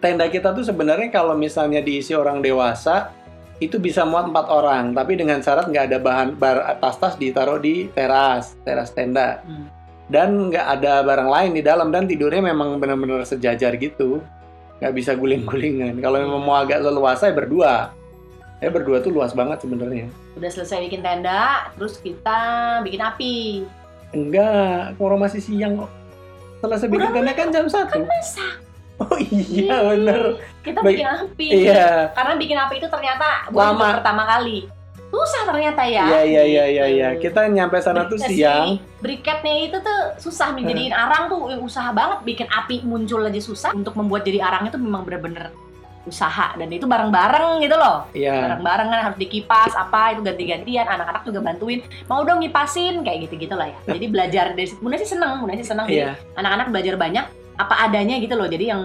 Tenda 0.00 0.24
kita 0.32 0.56
tuh 0.56 0.64
sebenarnya 0.64 1.12
kalau 1.12 1.36
misalnya 1.36 1.84
diisi 1.84 2.16
orang 2.16 2.40
dewasa 2.40 3.12
itu 3.60 3.76
bisa 3.76 4.08
muat 4.08 4.24
empat 4.32 4.48
orang, 4.48 4.96
tapi 4.96 5.20
dengan 5.20 5.44
syarat 5.44 5.68
nggak 5.68 5.92
ada 5.92 5.98
bahan 6.00 6.28
bar 6.40 6.64
tas-tas 6.80 7.20
ditaruh 7.20 7.60
di 7.60 7.92
teras, 7.92 8.56
teras 8.64 8.88
tenda. 8.96 9.44
Hmm. 9.44 9.68
Dan 10.08 10.48
nggak 10.48 10.80
ada 10.80 11.04
barang 11.04 11.28
lain 11.28 11.50
di 11.52 11.62
dalam 11.62 11.92
dan 11.92 12.08
tidurnya 12.08 12.40
memang 12.40 12.80
benar-benar 12.80 13.20
sejajar 13.28 13.76
gitu, 13.76 14.24
nggak 14.80 14.94
bisa 14.96 15.12
guling-gulingan. 15.12 16.00
Kalau 16.00 16.16
memang 16.24 16.40
mau 16.40 16.56
agak 16.56 16.80
leluasa 16.80 17.28
ya 17.28 17.36
berdua. 17.36 17.92
Ya 18.64 18.68
berdua 18.72 19.04
tuh 19.04 19.12
luas 19.12 19.32
banget 19.36 19.60
sebenarnya. 19.64 20.08
udah 20.36 20.50
selesai 20.52 20.84
bikin 20.86 21.02
tenda 21.02 21.72
terus 21.74 21.98
kita 21.98 22.38
bikin 22.86 23.02
api 23.02 23.34
Enggak, 24.10 24.98
orang 24.98 25.20
masih 25.20 25.38
siang 25.38 25.78
kok. 25.78 25.90
Selesai 26.60 26.86
bikin 26.86 27.00
Udah 27.00 27.14
tenda 27.14 27.32
kan 27.32 27.48
jam 27.48 27.66
satu. 27.66 27.98
masak 28.02 28.54
Oh 29.00 29.16
iya 29.16 29.80
bener. 29.86 30.36
kita 30.60 30.76
Baik. 30.78 30.92
bikin 30.92 31.08
api 31.08 31.46
Iya. 31.64 32.12
karena 32.12 32.32
bikin 32.36 32.58
api 32.58 32.74
itu 32.76 32.88
ternyata 32.92 33.48
Lama. 33.48 33.96
pertama 33.96 34.28
kali 34.28 34.68
susah 35.08 35.42
ternyata 35.48 35.82
ya 35.82 36.04
Iya 36.04 36.20
iya 36.20 36.42
iya 36.44 36.84
iya. 36.86 37.08
Gitu. 37.16 37.32
Kita 37.32 37.48
nyampe 37.48 37.80
sana 37.80 38.04
tuh 38.04 38.20
Si 38.20 38.36
siang. 38.36 38.76
briketnya 39.00 39.54
itu 39.64 39.80
tuh 39.80 40.00
susah 40.20 40.52
menjadiin 40.52 40.92
arang 40.92 41.26
tuh 41.26 41.48
usaha 41.58 41.88
banget 41.90 42.20
bikin 42.22 42.46
api 42.46 42.84
muncul 42.84 43.24
aja 43.24 43.40
susah 43.40 43.72
untuk 43.72 43.96
membuat 43.96 44.20
jadi 44.20 44.44
arang 44.44 44.68
itu 44.68 44.76
memang 44.76 45.00
bener-bener 45.02 45.48
usaha 46.02 46.56
dan 46.56 46.68
itu 46.68 46.84
bareng-bareng 46.84 47.60
gitu 47.60 47.76
loh 47.76 48.08
Iya. 48.10 48.32
bareng-bareng 48.48 48.88
kan 48.88 49.00
harus 49.04 49.18
dikipas 49.18 49.72
apa 49.72 50.12
itu 50.12 50.20
ganti-gantian 50.20 50.84
anak-anak 50.84 51.22
juga 51.22 51.40
bantuin 51.42 51.80
mau 52.06 52.22
dong 52.22 52.40
ngipasin 52.40 53.00
kayak 53.00 53.28
gitu-gitu 53.28 53.52
lah 53.52 53.68
ya 53.68 53.94
jadi 53.94 54.06
belajar 54.06 54.44
dari 54.52 54.64
situ 54.64 54.80
Bunda 54.80 54.96
sih 54.96 55.06
seneng 55.06 55.40
Bunda 55.40 55.54
sih 55.54 55.68
seneng 55.68 55.86
Iya. 55.86 56.16
jadi 56.16 56.36
anak-anak 56.36 56.66
belajar 56.70 56.94
banyak 56.96 57.24
apa 57.54 57.74
adanya 57.82 58.16
gitu 58.16 58.32
loh 58.32 58.46
jadi 58.46 58.64
yang 58.68 58.80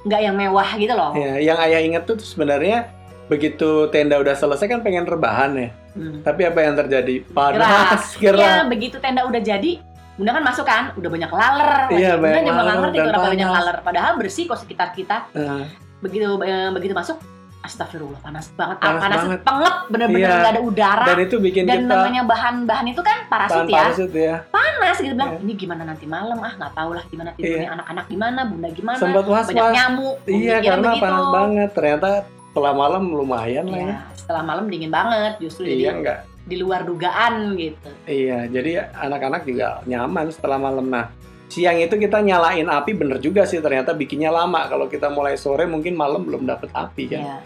nggak 0.00 0.20
yang 0.22 0.34
mewah 0.34 0.68
gitu 0.74 0.94
loh 0.94 1.10
Iya. 1.12 1.32
Yang 1.44 1.58
ayah 1.60 1.80
inget 1.82 2.02
tuh 2.04 2.16
sebenarnya 2.16 2.78
begitu 3.26 3.86
tenda 3.88 4.16
udah 4.16 4.34
selesai 4.34 4.66
kan 4.66 4.80
pengen 4.80 5.06
rebahan 5.06 5.54
ya. 5.54 5.68
Hmm. 5.90 6.18
Tapi 6.20 6.42
apa 6.44 6.58
yang 6.60 6.74
terjadi? 6.76 7.22
Panas, 7.28 8.14
Iya, 8.18 8.34
gerah. 8.34 8.66
begitu 8.66 8.98
tenda 8.98 9.22
udah 9.22 9.38
jadi, 9.38 9.78
Bunda 10.14 10.34
kan 10.34 10.42
masuk 10.42 10.66
kan, 10.66 10.90
udah 10.94 11.06
banyak 11.06 11.30
laler. 11.30 11.70
Iya, 11.92 12.14
Bunda 12.14 12.26
banyak 12.26 12.42
juga 12.42 12.60
nggak 12.60 12.78
ngerti 12.80 12.98
kenapa 13.00 13.26
banyak 13.30 13.50
laler. 13.52 13.76
Padahal 13.82 14.12
bersih 14.18 14.44
kok 14.46 14.58
sekitar 14.58 14.90
kita. 14.90 15.30
Nah, 15.30 15.62
Begitu 16.00 16.24
eh, 16.40 16.68
begitu 16.70 16.92
masuk, 16.92 17.16
astagfirullah 17.60 18.16
panas 18.18 18.48
banget. 18.50 18.76
Ah, 18.76 18.84
Panas 18.86 19.00
panas 19.00 19.20
banget. 19.22 19.40
pengep, 19.44 19.74
bener-bener 19.86 20.24
Iya. 20.26 20.38
nggak 20.38 20.54
ada 20.54 20.62
udara. 20.62 21.04
dan 21.06 21.18
itu 21.20 21.36
bikin 21.38 21.62
Dan 21.64 21.76
kita 21.78 21.92
namanya 21.94 22.22
bahan-bahan 22.24 22.86
itu 22.88 23.00
kan 23.00 23.18
parasut 23.28 23.52
tahan 23.52 23.68
ya, 23.68 23.76
parasut 23.78 24.12
ya. 24.12 24.36
panas 24.48 24.96
gitu 24.96 25.12
bilang. 25.12 25.30
Iya. 25.30 25.40
Ini 25.40 25.52
gimana 25.54 25.82
nanti 25.84 26.04
malam? 26.06 26.38
Ah 26.40 26.52
nggak 26.56 26.72
tahu 26.72 26.90
lah 26.90 27.04
gimana 27.06 27.30
tidurnya 27.32 27.70
anak-anak 27.70 28.04
gimana, 28.08 28.40
Bunda 28.44 28.68
gimana. 28.70 28.96
Sempat 28.96 29.24
banyak 29.24 29.36
was-was. 29.52 29.72
nyamuk. 29.72 30.16
Iya, 30.24 30.56
karena 30.58 30.88
begitu. 30.90 31.04
panas 31.04 31.26
banget. 31.30 31.70
Ternyata 31.70 32.08
setelah 32.50 32.72
malam 32.74 33.02
lumayan 33.06 33.64
lah 33.64 33.76
ya. 33.76 33.86
Iya, 33.86 33.96
setelah 34.16 34.42
malam 34.42 34.64
dingin 34.66 34.90
banget, 34.90 35.32
justru 35.38 35.62
Iya 35.62 35.70
jadi 35.70 35.84
enggak? 35.94 36.18
di 36.42 36.56
luar 36.56 36.80
dugaan 36.82 37.32
gitu. 37.54 37.88
Iya, 38.04 38.48
jadi 38.48 38.70
anak-anak 38.90 39.44
juga 39.44 39.84
nyaman 39.84 40.32
setelah 40.32 40.56
malam. 40.56 40.88
Nah, 40.88 41.12
siang 41.50 41.76
itu 41.76 41.98
kita 41.98 42.22
nyalain 42.22 42.64
api 42.64 42.94
bener 42.94 43.18
juga 43.18 43.42
sih 43.42 43.58
ternyata 43.58 43.90
bikinnya 43.90 44.30
lama. 44.30 44.70
Kalau 44.70 44.86
kita 44.86 45.10
mulai 45.10 45.34
sore 45.34 45.66
mungkin 45.66 45.98
malam 45.98 46.22
belum 46.22 46.46
dapet 46.46 46.70
api 46.70 47.04
kan. 47.10 47.20
Iya. 47.20 47.36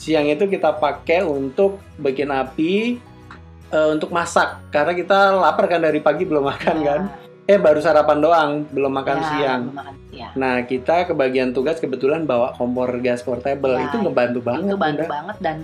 Siang 0.00 0.26
itu 0.26 0.48
kita 0.48 0.74
pakai 0.74 1.20
untuk 1.20 1.76
bikin 1.94 2.32
api 2.32 2.96
eh, 3.68 3.88
untuk 3.92 4.08
masak 4.10 4.72
karena 4.72 4.96
kita 4.96 5.18
lapar 5.36 5.68
kan 5.68 5.78
dari 5.78 6.00
pagi 6.00 6.24
belum 6.24 6.42
makan 6.42 6.76
Iya. 6.76 6.88
kan. 6.88 7.02
Eh 7.44 7.58
baru 7.58 7.82
sarapan 7.82 8.18
doang, 8.18 8.50
belum 8.70 8.92
makan 8.94 9.16
Ya, 9.16 9.26
siang. 9.26 9.62
belum 9.66 9.76
makan 9.76 9.96
siang. 10.06 10.32
Nah, 10.38 10.54
kita 10.62 10.96
kebagian 11.04 11.50
tugas 11.50 11.76
kebetulan 11.76 12.22
bawa 12.22 12.54
kompor 12.54 12.94
gas 12.98 13.20
portable. 13.20 13.74
Ya, 13.74 13.90
itu 13.90 13.98
ngebantu 13.98 14.38
banget, 14.40 14.64
itu 14.64 14.78
bantu 14.78 15.02
banget 15.04 15.36
dan 15.42 15.56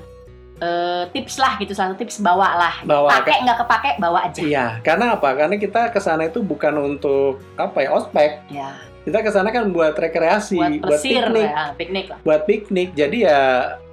eh, 0.58 1.04
tips 1.10 1.36
lah 1.36 1.56
gitu 1.56 1.72
satu 1.72 1.92
tips 1.94 2.18
bawa 2.18 2.48
lah 2.56 2.74
Bawa 2.82 3.20
pakai 3.20 3.44
nggak 3.44 3.58
kepake 3.60 3.90
bawa 3.96 4.24
aja 4.24 4.40
Iya, 4.40 4.66
karena 4.80 5.14
apa? 5.14 5.34
Karena 5.34 5.56
kita 5.56 5.88
ke 5.88 5.98
sana 5.98 6.26
itu 6.26 6.40
bukan 6.40 6.74
untuk 6.78 7.42
apa 7.54 7.78
ya, 7.80 7.90
ospek. 7.92 8.40
ya 8.48 8.72
Kita 9.02 9.20
ke 9.20 9.30
sana 9.30 9.48
kan 9.48 9.70
buat 9.70 9.94
rekreasi, 9.94 10.58
buat 10.58 10.72
buat, 10.82 10.90
pesir 10.98 11.22
piknik, 11.24 11.46
ya 11.46 11.64
piknik 11.74 12.06
lah 12.08 12.18
buat 12.20 12.42
piknik. 12.42 12.88
Jadi 12.92 13.16
ya 13.22 13.40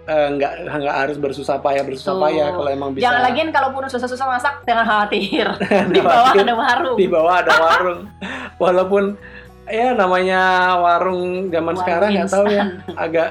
eh, 0.04 0.28
nggak 0.34 0.52
nggak 0.74 0.96
harus 0.98 1.16
bersusah 1.16 1.60
payah 1.60 1.84
bersusah 1.84 2.18
payah 2.18 2.48
kalau 2.52 2.68
emang 2.68 2.90
bisa. 2.92 3.06
jangan 3.06 3.22
lagian 3.22 3.50
kalaupun 3.52 3.86
susah-susah 3.86 4.26
masak 4.26 4.54
jangan 4.66 4.84
khawatir 4.84 5.48
di 5.96 6.02
bawah 6.02 6.34
ada 6.34 6.54
warung 6.54 6.98
di 6.98 7.08
bawah 7.08 7.34
ada 7.40 7.54
warung. 7.64 8.00
Walaupun 8.58 9.04
ya 9.64 9.94
namanya 9.94 10.42
warung 10.76 11.48
zaman 11.48 11.72
Warung 11.72 11.80
sekarang 11.80 12.10
nggak 12.12 12.32
tahu 12.32 12.46
ya 12.50 12.64
agak 12.98 13.30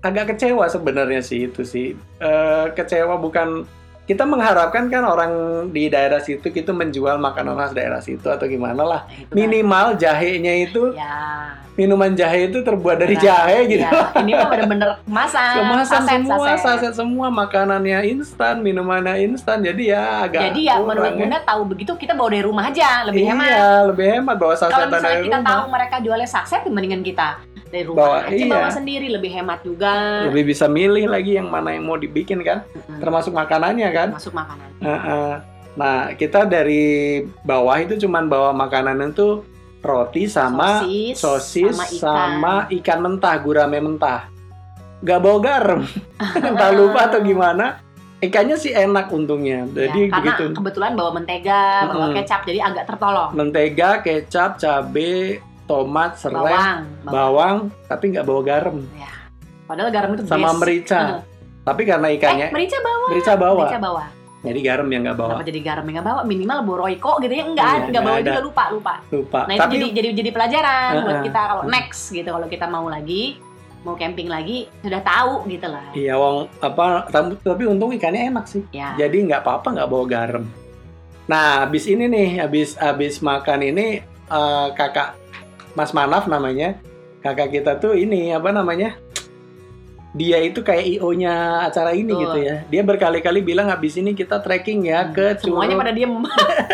agak 0.00 0.36
kecewa 0.36 0.64
sebenarnya 0.68 1.20
sih 1.20 1.48
itu 1.48 1.62
sih. 1.64 1.96
Eh, 2.20 2.66
kecewa 2.72 3.20
bukan 3.20 3.64
kita 4.10 4.26
mengharapkan 4.26 4.90
kan 4.90 5.06
orang 5.06 5.32
di 5.70 5.86
daerah 5.86 6.18
situ 6.18 6.50
kita 6.50 6.74
menjual 6.74 7.22
makanan 7.22 7.54
khas 7.54 7.70
daerah 7.70 8.02
situ 8.02 8.26
atau 8.26 8.42
gimana 8.50 8.82
lah. 8.82 9.00
Nah, 9.06 9.14
itu 9.14 9.30
kan. 9.30 9.36
minimal 9.38 9.86
jahenya 9.94 10.54
itu 10.66 10.82
ya 10.98 11.54
minuman 11.80 12.12
jahe 12.12 12.46
itu 12.46 12.60
terbuat 12.60 13.00
dari 13.00 13.16
Nah, 13.16 13.24
jahe 13.24 13.58
gitu 13.64 13.80
ya. 13.80 14.12
ini 14.20 14.32
mah 14.34 14.46
bener-bener 14.46 14.88
kemasan 15.02 15.54
kemasan 15.56 15.88
saset, 15.96 16.12
semua 16.20 16.36
saset. 16.36 16.60
saset 16.60 16.92
semua 16.94 17.26
makanannya 17.32 17.98
instan 18.06 18.60
minumannya 18.60 19.16
instan 19.22 19.64
jadi 19.64 19.82
ya 19.88 20.02
agak 20.22 20.42
jadi 20.52 20.60
ya 20.60 20.74
menurut 20.78 21.12
Bunda 21.16 21.38
tahu 21.40 21.60
begitu 21.66 21.92
kita 21.96 22.12
bawa 22.12 22.28
dari 22.28 22.44
rumah 22.44 22.64
aja 22.68 23.08
lebih 23.08 23.22
iya, 23.22 23.32
hemat 23.32 23.82
lebih 23.88 24.06
hemat 24.12 24.36
bawa 24.36 24.52
kalau 24.52 24.60
sasetan 24.62 24.88
misalnya 24.90 25.08
dari 25.10 25.24
kita 25.24 25.38
rumah 25.38 25.48
tahu 25.48 25.64
mereka 25.72 25.94
jualnya 25.98 26.28
saset 26.28 26.60
mendingan 26.62 27.00
kita 27.00 27.28
dari 27.66 27.84
rumah 27.86 27.98
Bawa- 28.04 28.22
aja 28.26 28.34
iya. 28.36 28.52
bawa 28.52 28.68
sendiri 28.68 29.06
lebih 29.08 29.30
hemat 29.32 29.58
juga 29.62 29.94
lebih 30.26 30.44
bisa 30.46 30.68
milih 30.68 31.06
lagi 31.06 31.32
yang 31.34 31.48
mana 31.48 31.72
yang 31.72 31.82
mau 31.82 31.96
dibikin 31.96 32.42
kan 32.42 32.60
Mm-mm. 32.68 32.98
termasuk 32.98 33.32
makanannya 33.32 33.88
kan 33.88 34.08
masuk 34.12 34.36
makanan 34.36 34.68
Heeh. 34.80 35.32
Nah, 35.70 36.10
kita 36.12 36.44
dari 36.44 36.82
bawah 37.40 37.78
itu 37.78 37.94
cuman 37.96 38.26
bawa 38.26 38.50
makanan 38.50 39.06
itu 39.06 39.46
roti 39.80 40.24
sama 40.24 40.84
sosis, 40.84 41.16
sosis 41.16 41.72
sama 41.72 41.84
ikan. 41.86 42.00
sama 42.00 42.54
ikan 42.70 42.98
mentah, 43.00 43.34
gurame 43.36 43.78
mentah. 43.78 44.28
Gak 45.00 45.18
bawa 45.18 45.38
garam. 45.38 45.80
Entah 46.38 46.70
lupa 46.70 47.08
atau 47.08 47.20
gimana. 47.20 47.80
ikannya 48.18 48.52
sih 48.54 48.68
enak 48.70 49.08
untungnya. 49.08 49.64
Jadi 49.66 50.00
ya, 50.02 50.12
karena 50.12 50.20
begitu 50.36 50.44
kebetulan 50.52 50.92
bawa 50.92 51.10
mentega, 51.10 51.88
bawa 51.88 52.06
Mm-mm. 52.06 52.16
kecap, 52.16 52.40
jadi 52.44 52.60
agak 52.62 52.84
tertolong. 52.86 53.32
mentega, 53.32 53.90
kecap, 53.98 54.50
cabe, 54.56 55.40
tomat, 55.64 56.14
serai, 56.14 56.36
Bawang, 56.36 56.78
bawang. 57.00 57.08
bawang, 57.08 57.56
tapi 57.88 58.04
nggak 58.12 58.22
bawa 58.22 58.40
garam 58.42 58.76
Ya. 58.92 59.08
Padahal 59.64 59.88
garam 59.88 60.10
itu 60.12 60.28
sama 60.28 60.52
base. 60.52 60.58
merica. 60.58 61.00
Tapi 61.62 61.82
karena 61.82 62.08
ikannya 62.10 62.46
Eh, 62.46 62.52
merica 62.52 62.78
bawa. 62.78 63.06
merica 63.08 63.32
bawa, 63.34 63.62
Merica 63.62 63.80
bawa. 63.80 64.04
Jadi 64.40 64.60
garam 64.64 64.88
yang 64.88 65.04
nggak 65.04 65.18
bawa. 65.20 65.28
Kenapa 65.36 65.48
jadi 65.52 65.60
garam 65.60 65.84
yang 65.84 65.94
nggak 66.00 66.08
bawa? 66.08 66.20
Minimal 66.24 66.58
royco 66.64 67.12
gitu 67.20 67.34
ya 67.36 67.44
enggak, 67.44 67.74
Iya, 67.76 67.86
nggak 67.92 68.04
bawa 68.04 68.16
ada. 68.16 68.24
juga 68.24 68.40
lupa, 68.40 68.64
lupa. 68.72 68.94
Lupa. 69.12 69.40
Nah, 69.44 69.54
itu 69.54 69.60
tapi 69.60 69.74
jadi 69.76 69.86
jadi 69.92 70.08
jadi 70.16 70.30
pelajaran 70.32 70.90
buat 71.04 71.12
Uh-uh. 71.12 71.26
kita 71.28 71.40
kalau 71.44 71.62
next 71.68 72.00
gitu 72.08 72.28
kalau 72.32 72.46
kita 72.48 72.66
mau 72.66 72.86
lagi 72.88 73.36
mau 73.80 73.96
camping 73.96 74.28
lagi 74.28 74.68
sudah 74.84 75.00
tahu 75.00 75.48
gitu 75.48 75.64
lah. 75.64 75.88
iya, 75.96 76.12
wong 76.16 76.48
apa? 76.60 77.08
Tapi, 77.08 77.40
tapi 77.40 77.62
untung 77.64 77.92
ikannya 77.96 78.28
enak 78.28 78.44
sih. 78.44 78.60
Ya. 78.76 78.92
Jadi 78.96 79.24
nggak 79.28 79.40
apa-apa 79.40 79.72
nggak 79.72 79.88
bawa 79.88 80.04
garam. 80.04 80.44
Nah, 81.24 81.64
habis 81.64 81.88
ini 81.88 82.04
nih, 82.04 82.44
habis 82.44 82.76
habis 82.76 83.20
makan 83.24 83.60
ini 83.64 84.00
eh, 84.28 84.68
kakak 84.76 85.16
Mas 85.72 85.96
Manaf 85.96 86.28
namanya, 86.28 86.76
kakak 87.20 87.56
kita 87.56 87.80
tuh 87.80 87.96
ini 87.96 88.32
apa 88.32 88.52
namanya? 88.52 88.96
Dia 90.10 90.42
itu 90.42 90.58
kayak 90.60 90.98
IO-nya 90.98 91.62
acara 91.70 91.94
ini 91.94 92.10
Betul. 92.10 92.22
gitu 92.26 92.38
ya. 92.42 92.56
Dia 92.66 92.82
berkali-kali 92.82 93.46
bilang 93.46 93.70
habis 93.70 93.94
ini 93.94 94.10
kita 94.10 94.42
trekking 94.42 94.90
ya 94.90 95.06
ke 95.06 95.38
Semuanya 95.38 95.78
Curug. 95.78 95.82
pada 95.86 95.92
diem. 95.94 96.12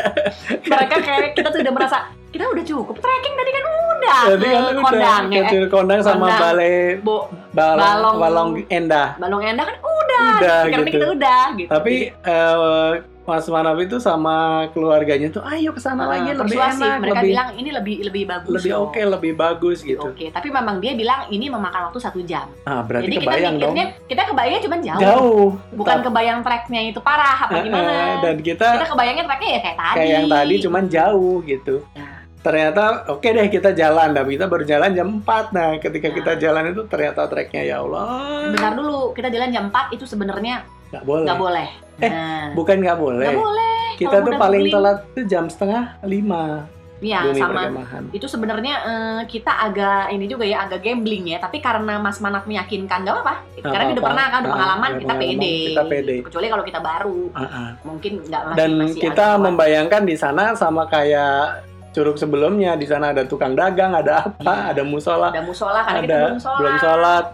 Mereka 0.73 0.97
kayak 1.05 1.23
kita 1.37 1.49
tuh 1.53 1.61
udah 1.61 1.75
merasa 1.77 1.99
kita 2.33 2.49
udah 2.49 2.65
cukup 2.65 2.97
trekking 2.97 3.35
tadi 3.37 3.51
kan 3.53 3.63
udah 3.67 4.19
Jadi 4.29 4.45
ke 4.45 4.53
kan 4.53 4.63
udah 4.63 4.85
kondang 4.85 5.23
ke 5.27 5.37
ya. 5.37 5.49
Curug 5.49 5.71
Kondang 5.71 6.01
sama 6.01 6.27
Kondang. 6.27 6.41
balai 6.41 6.75
Bo, 7.01 7.17
balong, 7.53 7.81
Balong. 7.81 8.17
balong 8.21 8.49
endah. 8.69 9.09
balong 9.17 9.43
endah 9.45 9.65
kan 9.69 9.77
udah. 9.81 10.29
Udah 10.37 10.59
gitu. 10.65 10.85
kita 10.89 11.07
udah 11.13 11.43
gitu. 11.57 11.69
Tapi 11.69 11.95
eh, 12.13 12.91
Mas 13.27 13.43
Manaf 13.45 13.75
itu 13.77 13.99
sama 13.99 14.37
keluarganya 14.71 15.27
tuh 15.29 15.43
ayo 15.45 15.75
ke 15.75 15.79
sana 15.79 16.07
Ah, 16.07 16.15
lagi 16.15 16.31
lebih 16.31 16.55
enak, 16.55 16.97
Mereka 16.97 17.11
lebih 17.13 17.27
bilang 17.27 17.49
ini 17.53 17.71
lebih 17.71 17.95
lebih 18.01 18.23
bagus. 18.25 18.55
lebih 18.55 18.73
oke, 18.79 19.01
lebih 19.03 19.33
bagus 19.35 19.79
gitu. 19.83 20.07
Oke, 20.07 20.31
tapi 20.31 20.49
memang 20.49 20.79
dia 20.79 20.95
bilang 20.95 21.27
ini 21.27 21.47
memakan 21.47 21.91
waktu 21.91 21.99
satu 21.99 22.23
jam. 22.23 22.47
Ah, 22.63 22.81
berarti 22.81 23.05
Jadi 23.05 23.15
kita 23.17 23.27
kebayang 23.27 23.55
dong. 23.57 23.75
mikirnya 23.75 23.87
kita 24.07 24.23
kebayangnya 24.27 24.61
cuma 24.63 24.77
jauh, 24.79 25.03
Jauh. 25.03 25.47
bukan 25.75 25.99
kebayang 26.01 26.39
treknya 26.41 26.81
itu 26.87 27.01
parah 27.01 27.37
apa 27.41 27.53
Eh, 27.53 27.63
gimana. 27.65 27.91
eh, 27.91 28.15
dan 28.23 28.37
kita 28.41 28.69
kita 28.73 28.89
kebayangnya 28.89 29.25
treknya 29.27 29.51
ya 29.51 29.61
kayak 29.61 29.77
tadi. 29.77 29.97
kayak 29.97 30.11
yang 30.13 30.27
tadi 30.31 30.55
cuman 30.63 30.85
jauh 30.87 31.37
gitu. 31.43 31.75
Ya. 31.93 32.07
Ternyata 32.39 32.83
oke 33.11 33.27
deh 33.27 33.49
kita 33.49 33.75
jalan, 33.75 34.15
tapi 34.15 34.39
kita 34.39 34.47
baru 34.47 34.63
jalan 34.63 34.91
jam 34.95 35.09
4. 35.19 35.51
Nah, 35.51 35.83
ketika 35.83 36.07
Nah. 36.07 36.15
kita 36.15 36.33
jalan 36.39 36.71
itu 36.71 36.87
ternyata 36.87 37.27
treknya 37.27 37.63
ya 37.65 37.77
Allah. 37.83 38.07
Bentar 38.49 38.71
dulu, 38.71 39.11
kita 39.13 39.27
jalan 39.29 39.51
jam 39.51 39.67
4 39.67 39.91
itu 39.91 40.07
sebenarnya 40.07 40.63
Nggak 40.87 41.03
boleh. 41.03 41.27
nggak 41.27 41.41
boleh. 41.43 41.69
Eh, 41.99 42.07
Nah, 42.07 42.53
Bukan 42.53 42.77
nggak 42.79 42.99
boleh. 42.99 43.27
nggak 43.27 43.41
boleh. 43.41 43.75
Kita 43.97 44.13
Kalau 44.15 44.27
tuh 44.27 44.33
paling 44.37 44.63
telat 44.69 44.99
tuh 45.11 45.25
jam 45.25 45.45
setengah 45.47 45.97
lima 46.03 46.69
Iya, 46.97 47.29
sama. 47.31 47.69
perkemahan. 47.69 48.03
Itu 48.11 48.25
sebenarnya 48.27 48.75
eh, 48.83 49.21
kita 49.27 49.53
agak 49.53 50.09
ini 50.11 50.25
juga 50.25 50.45
ya, 50.45 50.65
agak 50.65 50.81
gambling 50.81 51.29
ya. 51.29 51.39
Tapi 51.39 51.61
karena 51.61 51.97
Mas 51.97 52.17
Manaf 52.19 52.45
meyakinkan, 52.45 53.05
nggak 53.05 53.15
apa-apa. 53.15 53.35
Karena 53.59 53.85
dia 53.85 53.95
udah 53.95 54.05
pernah 54.05 54.27
kan, 54.27 54.41
udah 54.41 54.49
Ah, 54.49 54.55
pengalaman, 54.55 54.89
udah 54.91 54.99
kita 54.99 55.13
pengalaman, 55.15 55.37
pede. 55.37 55.57
kita 55.67 55.83
pede. 55.87 56.15
Kecuali 56.25 56.47
kalau 56.47 56.65
kita 56.65 56.81
baru, 56.81 57.21
Ah, 57.31 57.41
ah. 57.43 57.71
mungkin 57.83 58.13
nggak 58.23 58.43
masih 58.43 58.57
Dan 58.57 58.71
masih 58.75 59.01
kita 59.03 59.27
membayangkan 59.39 60.03
di 60.05 60.17
sana 60.17 60.45
sama 60.53 60.83
kayak 60.87 61.65
curug 61.93 62.17
sebelumnya, 62.17 62.77
di 62.77 62.85
sana 62.85 63.09
ada 63.11 63.25
tukang 63.25 63.53
dagang, 63.53 63.93
ada 63.93 64.13
apa, 64.23 64.55
Iya. 64.67 64.73
ada 64.73 64.83
musola. 64.83 65.29
ada 65.29 65.41
musola 65.41 65.81
karena 65.83 66.01
kita 66.01 66.09
ada 66.11 66.21
belum 66.23 66.37
sholat. 66.39 66.59
belum 66.61 66.75
sholat, 66.79 67.25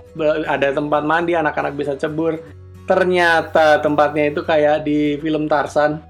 ada 0.49 0.69
tempat 0.73 1.03
mandi 1.03 1.33
anak-anak 1.35 1.73
bisa 1.73 1.93
cebur. 1.95 2.39
Ternyata 2.83 3.79
tempatnya 3.79 4.29
itu 4.29 4.41
kayak 4.43 4.83
di 4.83 5.17
film 5.19 5.47
Tarsan. 5.47 6.03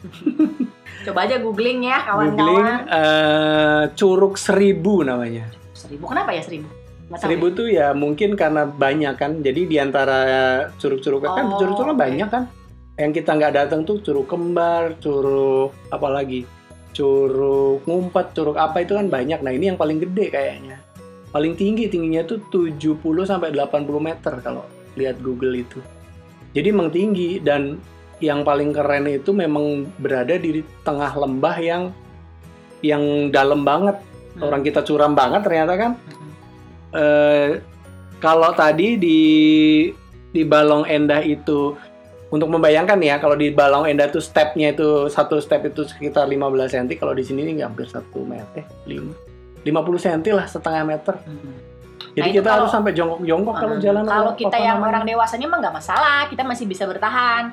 Coba 1.06 1.24
aja 1.24 1.40
googling 1.40 1.88
ya 1.88 2.04
Googling 2.06 2.36
kawan-kawan. 2.36 2.76
eh, 2.86 3.82
Curug 3.96 4.36
Seribu 4.36 5.00
namanya. 5.00 5.48
Seribu, 5.72 6.04
kenapa 6.06 6.36
ya 6.36 6.44
seribu? 6.44 6.68
Nggak 7.08 7.18
tahu 7.18 7.24
Seribu 7.24 7.46
tuh 7.50 7.66
ya 7.66 7.96
mungkin 7.96 8.36
karena 8.36 8.68
banyak 8.68 9.14
kan. 9.16 9.40
Jadi 9.40 9.64
di 9.64 9.76
antara 9.80 10.18
curug-curug 10.76 11.24
kan 11.24 11.44
Oh, 11.48 11.56
curug-curug 11.56 11.96
oke. 11.96 12.00
banyak 12.00 12.28
kan. 12.28 12.44
Yang 12.94 13.12
kita 13.16 13.30
nggak 13.32 13.54
datang 13.56 13.80
tuh 13.82 13.96
curug 13.98 14.28
kembar, 14.28 14.92
curug 15.00 15.72
apa 15.88 16.08
lagi? 16.12 16.44
Curug 16.92 17.80
ngumpet, 17.88 18.36
curug 18.36 18.60
apa 18.60 18.84
itu 18.84 18.92
kan 18.92 19.08
banyak. 19.08 19.40
Nah, 19.40 19.50
ini 19.50 19.72
yang 19.72 19.80
paling 19.80 19.98
gede 19.98 20.28
kayaknya. 20.28 20.76
Paling 21.30 21.56
tinggi 21.56 21.88
tingginya 21.88 22.22
tuh 22.22 22.44
70 22.52 23.00
sampai 23.24 23.56
80 23.56 23.88
meter 23.98 24.34
kalau 24.44 24.68
lihat 24.94 25.16
Google 25.18 25.56
itu. 25.56 25.80
Jadi 26.50 26.66
emang 26.70 26.90
tinggi 26.90 27.38
dan 27.38 27.78
yang 28.20 28.44
paling 28.44 28.74
keren 28.74 29.08
itu 29.08 29.32
memang 29.32 29.88
berada 29.96 30.36
di 30.36 30.60
tengah 30.84 31.14
lembah 31.14 31.56
yang 31.62 31.82
yang 32.82 33.30
dalam 33.30 33.62
banget. 33.64 33.96
Hmm. 34.36 34.46
Orang 34.46 34.62
kita 34.62 34.82
curam 34.82 35.12
banget 35.14 35.42
ternyata 35.42 35.74
kan 35.74 35.92
Hmm. 35.96 36.30
eh 36.94 37.50
kalau 38.20 38.52
tadi 38.52 38.98
di 38.98 39.20
di 40.30 40.42
Balong 40.46 40.86
Endah 40.86 41.22
itu 41.22 41.74
untuk 42.30 42.46
membayangkan 42.46 42.98
ya 43.02 43.18
kalau 43.18 43.34
di 43.34 43.50
Balong 43.50 43.90
Endah 43.90 44.06
tuh 44.06 44.22
stepnya 44.22 44.70
itu 44.70 45.10
satu 45.10 45.42
step 45.42 45.66
itu 45.66 45.82
sekitar 45.82 46.30
15 46.30 46.70
cm 46.70 46.86
kalau 46.94 47.10
di 47.10 47.26
sini 47.26 47.42
ini 47.42 47.62
hampir 47.62 47.90
satu 47.90 48.22
meter 48.22 48.62
lima 48.86 49.10
50 49.66 49.74
cm 49.98 50.20
lah 50.38 50.46
setengah 50.46 50.82
meter 50.86 51.14
Hmm. 51.26 51.69
Jadi 52.12 52.22
Nah, 52.24 52.34
kita 52.34 52.42
kalau- 52.44 52.56
harus 52.58 52.70
sampai 52.70 52.92
jongkok-jongkok 52.92 53.54
kalau 53.56 53.74
Hmm. 53.74 53.82
jalan 53.82 54.02
Kalau 54.02 54.32
kita 54.34 54.56
yang 54.56 54.76
namanya. 54.76 54.90
orang 54.90 55.04
dewasanya 55.06 55.46
mah 55.46 55.58
nggak 55.58 55.74
masalah, 55.74 56.20
kita 56.26 56.42
masih 56.42 56.64
bisa 56.64 56.84
bertahan. 56.84 57.44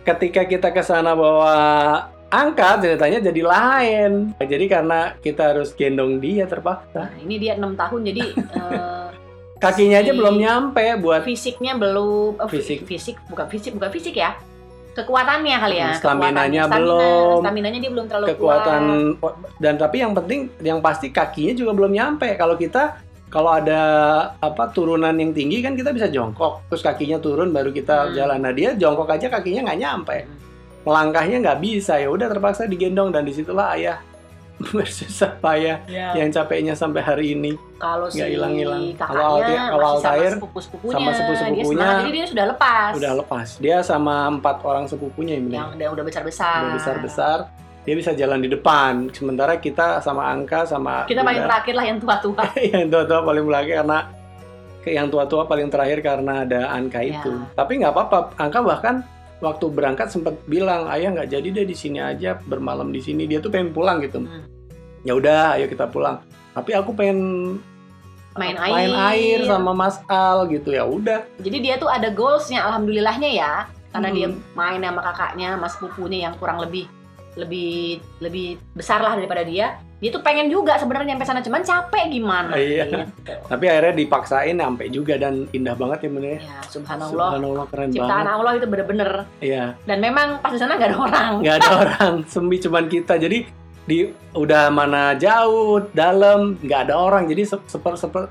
ketika 0.00 0.42
kita 0.42 0.68
ke 0.70 0.80
sana 0.80 1.12
bawa 1.12 1.54
angkat 2.26 2.80
ceritanya 2.80 3.20
jadi 3.22 3.42
lain 3.44 4.32
jadi 4.38 4.64
karena 4.66 5.12
kita 5.16 5.52
harus 5.52 5.70
gendong 5.72 6.16
dia 6.16 6.46
terpaksa 6.46 7.04
Nah, 7.04 7.20
ini 7.20 7.36
dia 7.36 7.52
enam 7.52 7.74
tahun 7.74 8.08
jadi 8.08 8.22
eh, 8.32 9.06
kakinya 9.56 10.00
aja 10.00 10.10
belum 10.10 10.36
nyampe 10.36 10.82
buat 10.96 11.20
fisiknya 11.20 11.76
belum 11.76 12.40
fi- 12.48 12.58
Fisik. 12.58 12.78
fisik 12.86 13.16
bukan 13.26 13.46
fisik 13.46 13.72
bukan 13.72 13.90
fisik 13.90 14.16
ya 14.16 14.32
kekuatannya 14.90 15.56
kali 15.60 15.76
ya 15.76 15.92
Staminanya 15.92 16.00
kekuatannya. 16.00 16.62
Stamina- 16.64 16.76
belum. 16.80 17.38
staminanya 17.38 17.78
dia 17.78 17.90
belum 17.92 18.06
terlalu 18.08 18.26
kekuatan 18.30 18.80
kuat. 19.16 19.34
dan 19.60 19.74
tapi 19.76 19.96
yang 19.98 20.12
penting 20.12 20.40
yang 20.60 20.78
pasti 20.80 21.06
kakinya 21.08 21.52
juga 21.54 21.76
belum 21.76 21.92
nyampe 21.92 22.34
kalau 22.34 22.56
kita 22.56 22.98
kalau 23.30 23.54
ada 23.54 23.80
apa 24.36 24.68
turunan 24.68 25.14
yang 25.14 25.30
tinggi 25.30 25.62
kan 25.62 25.72
kita 25.72 25.90
bisa 25.90 26.06
jongkok. 26.06 26.66
Terus 26.66 26.82
kakinya 26.82 27.16
turun 27.16 27.48
baru 27.48 27.70
kita 27.70 27.96
Hmm. 28.04 28.12
jalan. 28.12 28.38
Nah 28.40 28.50
dia 28.50 28.74
jongkok 28.74 29.06
aja 29.08 29.30
kakinya 29.30 29.70
nggak 29.70 29.80
nyampe. 29.80 30.16
Melangkahnya 30.82 31.36
nggak 31.40 31.58
bisa. 31.60 31.94
Ya 31.94 32.08
udah 32.08 32.26
terpaksa 32.26 32.66
digendong. 32.66 33.08
Dan 33.08 33.22
di 33.22 33.30
situlah 33.30 33.72
ayah 33.72 34.02
bersusah 34.66 35.40
payah 35.40 35.80
Ya. 35.86 36.12
yang 36.12 36.28
capeknya 36.28 36.74
sampai 36.74 37.00
hari 37.00 37.32
ini. 37.32 37.56
Kalau 37.78 38.12
si 38.12 38.20
hilang-hilang. 38.20 38.92
kakaknya 38.92 39.08
Kalau 39.16 39.36
Alti- 39.38 39.56
kalau 39.56 39.80
sama 39.80 39.88
Altair, 39.94 40.20
sama 40.26 40.36
sepupu-sepupunya, 40.36 41.00
dia 41.48 41.64
semangat, 41.64 41.96
jadi 41.96 42.10
dia 42.12 42.26
sudah 42.26 42.44
lepas. 42.50 42.92
Udah 42.92 43.12
lepas. 43.16 43.48
Dia 43.56 43.76
sama 43.80 44.14
empat 44.28 44.56
orang 44.60 44.84
sepupunya 44.84 45.40
yang 45.40 45.48
yang 45.78 45.92
udah 45.94 46.04
besar 46.04 46.22
besar 46.22 46.60
udah 46.60 46.74
besar 46.76 46.96
besar 47.00 47.38
dia 47.80 47.94
bisa 47.94 48.12
jalan 48.12 48.38
di 48.38 48.48
depan 48.48 49.08
sementara 49.08 49.56
kita 49.56 49.98
sama 49.98 50.28
Angka 50.28 50.64
sama 50.64 51.04
kita 51.04 51.20
paling 51.20 51.42
terakhir 51.42 51.74
lah 51.74 51.84
yang 51.84 51.98
tua 51.98 52.16
tua 52.18 52.44
yang 52.72 52.86
tua-tua 52.86 53.20
paling 53.22 53.44
belakang 53.44 53.76
karena 53.78 53.98
ke- 54.80 54.92
yang 54.92 55.06
tua-tua 55.06 55.42
paling 55.44 55.68
terakhir 55.68 55.98
karena 56.00 56.42
ada 56.42 56.60
angka 56.70 57.00
Ya. 57.00 57.18
itu. 57.18 57.32
Tapi 57.50 57.72
nggak 57.76 57.92
apa-apa, 57.92 58.18
angka 58.34 58.60
bahkan 58.60 58.94
waktu 59.38 59.68
berangkat 59.68 60.08
sempat 60.08 60.40
bilang 60.44 60.88
ayah 60.88 61.12
nggak 61.12 61.28
jadi 61.30 61.48
deh 61.50 61.64
di 61.64 61.74
sini 61.74 61.98
aja 61.98 62.36
bermalam 62.38 62.88
di 62.88 62.96
sini. 62.98 63.24
Dia 63.24 63.38
tuh 63.38 63.48
pengen 63.48 63.72
pulang 63.72 64.00
gitu. 64.00 64.20
Hmm. 64.20 64.48
Ya 65.00 65.12
udah, 65.12 65.56
ayo 65.56 65.64
kita 65.66 65.84
pulang. 65.84 66.24
Tapi 66.52 66.72
aku 66.72 66.92
pengen 66.92 67.20
Main 68.32 68.56
main 68.56 68.88
air. 68.88 69.36
air 69.36 69.38
sama 69.44 69.74
Mas 69.74 70.00
Al 70.06 70.48
gitu 70.48 70.70
ya 70.70 70.86
udah. 70.86 71.26
jadi 71.36 71.56
dia 71.58 71.74
tuh 71.76 71.88
ada 71.88 72.08
goalsnya 72.08 72.62
alhamdulillahnya 72.62 73.26
ya 73.28 73.52
karena 73.90 74.08
Hmm. 74.08 74.16
dia 74.16 74.28
main 74.54 74.80
sama 74.80 75.00
kakaknya 75.02 75.48
mas 75.56 75.74
sepupunya 75.74 76.18
yang 76.24 76.38
kurang 76.38 76.62
lebih 76.62 76.86
lebih 77.32 77.70
lebih 78.18 78.46
besar 78.72 78.98
lah 78.98 79.14
daripada 79.14 79.42
dia 79.42 79.78
dia 79.96 80.08
tuh 80.08 80.18
pengen 80.18 80.48
juga 80.48 80.74
sebenarnya 80.74 81.12
nyampe 81.12 81.22
sana 81.22 81.38
cuman 81.38 81.60
capek 81.60 82.08
gimana 82.08 82.56
Iya. 82.56 82.88
gitu. 82.88 82.96
Tapi 83.46 83.64
akhirnya 83.66 83.94
dipaksain 83.94 84.56
sampai 84.56 84.88
juga 84.88 85.14
dan 85.14 85.44
indah 85.50 85.74
banget 85.74 85.98
ya 86.00 86.10
bener 86.10 86.24
ya. 86.26 86.38
ya 86.40 86.58
subhanallah 86.64 87.28
Subhanallah 87.30 87.64
keren 87.68 87.88
ciptaan 87.90 88.08
banget. 88.18 88.34
Allah 88.34 88.52
itu 88.54 88.66
bener-bener 88.66 89.10
Iya. 89.38 89.64
dan 89.84 89.98
memang 89.98 90.28
pas 90.40 90.50
di 90.50 90.58
sana 90.58 90.74
nggak 90.74 90.88
ada 90.88 90.98
orang 90.98 91.32
nggak 91.38 91.56
ada 91.58 91.70
orang 91.76 92.12
sembi 92.32 92.56
cuman 92.58 92.84
kita 92.86 93.14
jadi 93.14 93.38
di 93.82 93.98
udah 94.32 94.64
mana 94.68 95.12
jauh 95.14 95.84
dalam 95.92 96.56
nggak 96.56 96.80
ada 96.86 96.94
orang 96.94 97.26
jadi 97.26 97.42
sep- 97.46 97.66
seper, 97.66 97.94
seper- 97.94 98.30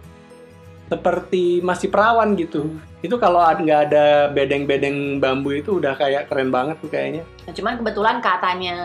seperti 0.89 1.61
masih 1.61 1.87
perawan 1.87 2.33
gitu. 2.33 2.73
Itu 2.99 3.15
kalau 3.15 3.39
nggak 3.39 3.79
ada 3.87 4.05
bedeng-bedeng 4.27 5.21
bambu 5.21 5.53
itu 5.53 5.77
udah 5.77 5.93
kayak 5.95 6.27
keren 6.27 6.49
banget 6.49 6.81
tuh 6.81 6.89
kayaknya. 6.89 7.23
Nah, 7.45 7.53
cuman 7.53 7.73
kebetulan 7.77 8.15
katanya 8.19 8.77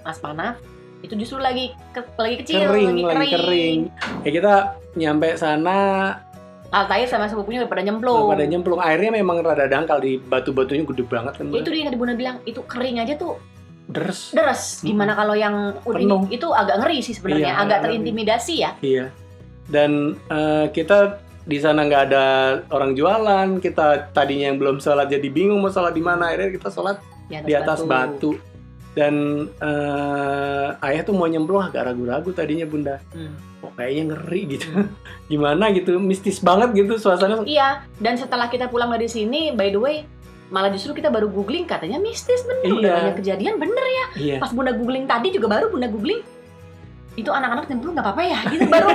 Mas 0.00 0.20
Panaf 0.20 0.60
itu 1.00 1.12
justru 1.16 1.36
lagi 1.36 1.72
ke- 1.90 2.16
lagi 2.16 2.36
kecil 2.40 2.56
kering 2.62 2.86
lagi 2.86 3.02
lagi 3.02 3.16
kering, 3.16 3.32
kering. 3.34 3.80
Ya 4.22 4.30
kita 4.30 4.52
nyampe 4.94 5.28
sana 5.34 5.76
Altair 6.70 7.06
sama 7.06 7.30
sepupunya 7.30 7.62
udah 7.62 7.70
pada 7.70 7.82
nyemplung. 7.82 8.26
pada 8.26 8.44
nyemplung. 8.44 8.80
Airnya 8.82 9.14
memang 9.14 9.40
rada 9.40 9.64
dangkal 9.64 10.00
di 10.00 10.18
batu-batunya 10.18 10.82
gede 10.84 11.04
banget 11.04 11.38
kan 11.38 11.46
Ya, 11.48 11.60
itu 11.60 11.70
dia 11.70 11.78
yang 11.78 11.88
tadi 11.88 11.98
Bunda 11.98 12.14
bilang, 12.14 12.36
itu 12.42 12.60
kering 12.66 12.98
aja 12.98 13.14
tuh 13.14 13.38
deres. 13.86 14.34
deres. 14.34 14.82
Gimana 14.82 15.14
kalau 15.14 15.38
yang 15.38 15.78
udah 15.86 16.02
itu 16.28 16.48
agak 16.50 16.82
ngeri 16.82 16.98
sih 16.98 17.14
sebenarnya, 17.14 17.46
Iya, 17.46 17.54
agak 17.54 17.62
agak 17.62 17.78
terintimidasi 17.84 18.54
ya. 18.58 18.70
iya 18.82 19.06
dan 19.68 20.16
eh, 20.28 20.66
kita 20.70 21.20
di 21.44 21.60
sana 21.60 21.84
nggak 21.84 22.02
ada 22.08 22.24
orang 22.72 22.96
jualan 22.96 23.60
kita 23.60 24.12
tadinya 24.16 24.48
yang 24.48 24.56
belum 24.56 24.80
sholat 24.80 25.12
jadi 25.12 25.28
bingung 25.28 25.60
mau 25.60 25.68
sholat 25.68 25.92
di 25.92 26.00
mana 26.00 26.32
akhirnya 26.32 26.56
kita 26.56 26.68
sholat 26.72 26.96
di 27.28 27.52
atas 27.56 27.84
batu, 27.84 28.36
dan 28.94 29.44
eh, 29.58 30.86
ayah 30.86 31.02
tuh 31.02 31.16
mau 31.16 31.26
nyemplung 31.26 31.64
agak 31.64 31.88
ragu-ragu 31.90 32.30
tadinya 32.30 32.64
bunda. 32.64 33.00
Hmm. 33.12 33.34
kok 33.64 33.80
kayaknya 33.80 34.12
ngeri 34.12 34.40
gitu. 34.56 34.68
Gimana 35.32 35.72
gitu 35.72 35.96
mistis 35.96 36.36
banget 36.44 36.76
gitu 36.76 37.00
suasana. 37.00 37.40
Iya, 37.48 37.80
dan 37.96 38.20
setelah 38.20 38.52
kita 38.52 38.68
pulang 38.68 38.92
dari 38.92 39.08
sini, 39.08 39.56
by 39.56 39.72
the 39.72 39.80
way, 39.80 39.96
malah 40.52 40.68
justru 40.68 40.92
kita 40.92 41.08
baru 41.08 41.32
googling 41.32 41.64
katanya 41.64 41.96
mistis 41.96 42.44
bener, 42.44 42.68
udah 42.68 42.84
Iya. 42.84 42.96
banyak 43.00 43.16
kejadian 43.24 43.54
bener 43.56 43.84
ya. 43.88 44.06
iya. 44.20 44.36
Pas 44.36 44.52
Bunda 44.52 44.76
googling 44.76 45.08
tadi 45.08 45.32
juga 45.32 45.48
baru 45.48 45.72
Bunda 45.72 45.88
googling 45.88 46.20
itu 47.14 47.28
anak-anak 47.28 47.64
nyemplung 47.66 47.94
nggak 47.94 48.04
apa-apa 48.04 48.22
ya 48.24 48.38
gitu 48.48 48.66
baru 48.66 48.88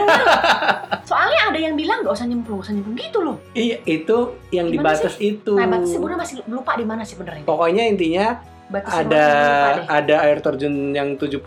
soalnya 1.09 1.41
ada 1.47 1.59
yang 1.59 1.73
bilang 1.73 2.01
nggak 2.01 2.13
usah 2.13 2.25
nyemplung, 2.25 2.57
nggak 2.57 2.67
usah 2.67 2.73
nyemplung 2.73 2.97
gitu 2.97 3.19
loh. 3.19 3.37
iya 3.53 3.77
itu 3.85 4.17
yang 4.49 4.67
di 4.67 4.75
Gimana 4.75 4.93
batas 4.93 5.15
itu 5.17 5.53
Nah, 5.53 5.67
batasnya 5.67 5.99
Bunda 5.99 6.17
masih 6.17 6.35
lupa 6.45 6.71
di 6.73 6.83
mana 6.83 7.01
sih 7.01 7.15
benernya. 7.15 7.43
pokoknya 7.43 7.83
intinya 7.85 8.27
Batasnya 8.67 9.01
ada 9.01 9.23
Bunda 9.25 9.47
lupa 9.49 9.71
deh. 9.73 9.85
ada 9.89 10.15
air 10.21 10.37
terjun 10.39 10.75
yang 10.91 11.09
70 11.15 11.41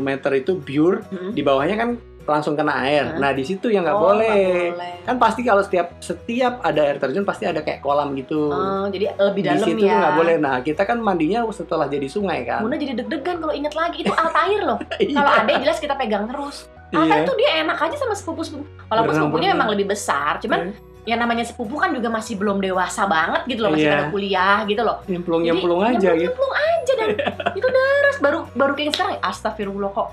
meter 0.00 0.30
itu 0.34 0.52
pure 0.56 0.96
Mm-mm. 1.04 1.30
di 1.30 1.42
bawahnya 1.42 1.76
kan 1.76 1.90
langsung 2.24 2.54
kena 2.54 2.74
air 2.80 3.04
Hmm. 3.04 3.18
nah 3.18 3.30
di 3.30 3.42
situ 3.42 3.66
yang 3.66 3.82
nggak 3.82 3.94
Oh, 3.94 4.02
boleh 4.08 4.70
boleh. 4.70 4.92
kan 5.02 5.16
pasti 5.16 5.40
kalau 5.40 5.60
setiap 5.60 5.98
setiap 5.98 6.60
ada 6.60 6.80
air 6.84 6.96
terjun 6.96 7.22
pasti 7.22 7.44
ada 7.44 7.60
kayak 7.60 7.78
kolam 7.78 8.14
gitu 8.14 8.46
Oh, 8.46 8.86
jadi 8.86 9.12
lebih 9.12 9.42
di 9.42 9.48
dalam 9.48 9.66
situ 9.66 9.82
ya. 9.82 9.98
nggak 9.98 10.14
boleh 10.14 10.36
nah 10.36 10.56
kita 10.58 10.82
kan 10.82 10.98
mandinya 10.98 11.42
setelah 11.48 11.86
jadi 11.86 12.06
sungai 12.06 12.42
kan 12.42 12.62
Bunda 12.62 12.76
jadi 12.76 12.94
deg-degan 12.96 13.36
kalau 13.38 13.52
inget 13.52 13.72
lagi 13.72 13.98
itu 14.00 14.12
Altair 14.12 14.60
loh. 14.62 14.78
Iya. 15.02 15.14
Kalau 15.14 15.30
ada 15.36 15.52
jelas 15.56 15.76
kita 15.76 15.94
pegang 15.94 16.24
terus. 16.24 16.70
Altair 16.90 17.18
Iya. 17.18 17.26
tuh 17.26 17.34
dia 17.34 17.50
enak 17.60 17.78
aja 17.78 17.96
sama 17.96 18.12
sepupu-sepupu. 18.12 18.62
Walaupun 18.86 19.12
sepupunya 19.12 19.48
memang 19.50 19.68
lebih 19.70 19.86
besar, 19.88 20.38
cuman 20.38 20.70
yang 21.02 21.18
namanya 21.18 21.42
sepupu 21.42 21.74
kan 21.74 21.90
juga 21.90 22.06
masih 22.06 22.36
belum 22.36 22.58
dewasa 22.58 23.02
banget 23.04 23.42
gitu 23.48 23.60
loh, 23.60 23.70
masih 23.70 23.82
Iya. 23.82 23.94
pada 23.96 24.06
kuliah 24.08 24.58
gitu 24.64 24.82
loh. 24.82 24.96
nyemplung 25.04 25.42
nyemplung 25.42 25.80
aja 25.82 26.14
gitu 26.14 26.30
nyemplung 26.30 26.54
aja 26.54 26.92
dan 26.94 27.08
itu 27.58 27.66
deres 27.66 28.16
baru 28.18 28.38
baru 28.52 28.72
kayak 28.72 28.92
sekarang 28.92 29.18
astagfirullah 29.20 29.90
kok. 29.90 30.08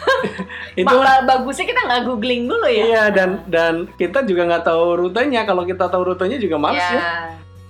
itu 0.80 0.88
Malah 0.88 1.22
bagusnya 1.22 1.66
kita 1.66 1.80
nggak 1.82 2.02
googling 2.04 2.42
dulu 2.44 2.64
ya. 2.64 2.82
iya 2.82 3.04
dan 3.08 3.44
dan 3.46 3.74
kita 3.94 4.22
juga 4.22 4.46
nggak 4.46 4.64
tahu 4.64 4.84
rutenya 4.98 5.42
kalau 5.42 5.62
kita 5.62 5.86
tahu 5.86 6.02
rutenya 6.08 6.36
juga 6.36 6.56
males 6.56 6.80
ya. 6.80 6.92
Ya. 6.92 7.14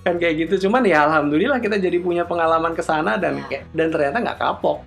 kan 0.02 0.18
kayak 0.18 0.34
gitu 0.40 0.66
cuman 0.66 0.82
ya 0.82 1.06
alhamdulillah 1.06 1.58
kita 1.58 1.78
jadi 1.78 1.98
punya 1.98 2.22
pengalaman 2.22 2.72
ke 2.72 2.82
sana 2.82 3.14
dan 3.14 3.38
Ya. 3.40 3.46
kayak 3.48 3.62
dan 3.70 3.86
ternyata 3.88 4.16
nggak 4.20 4.38
kapok 4.38 4.78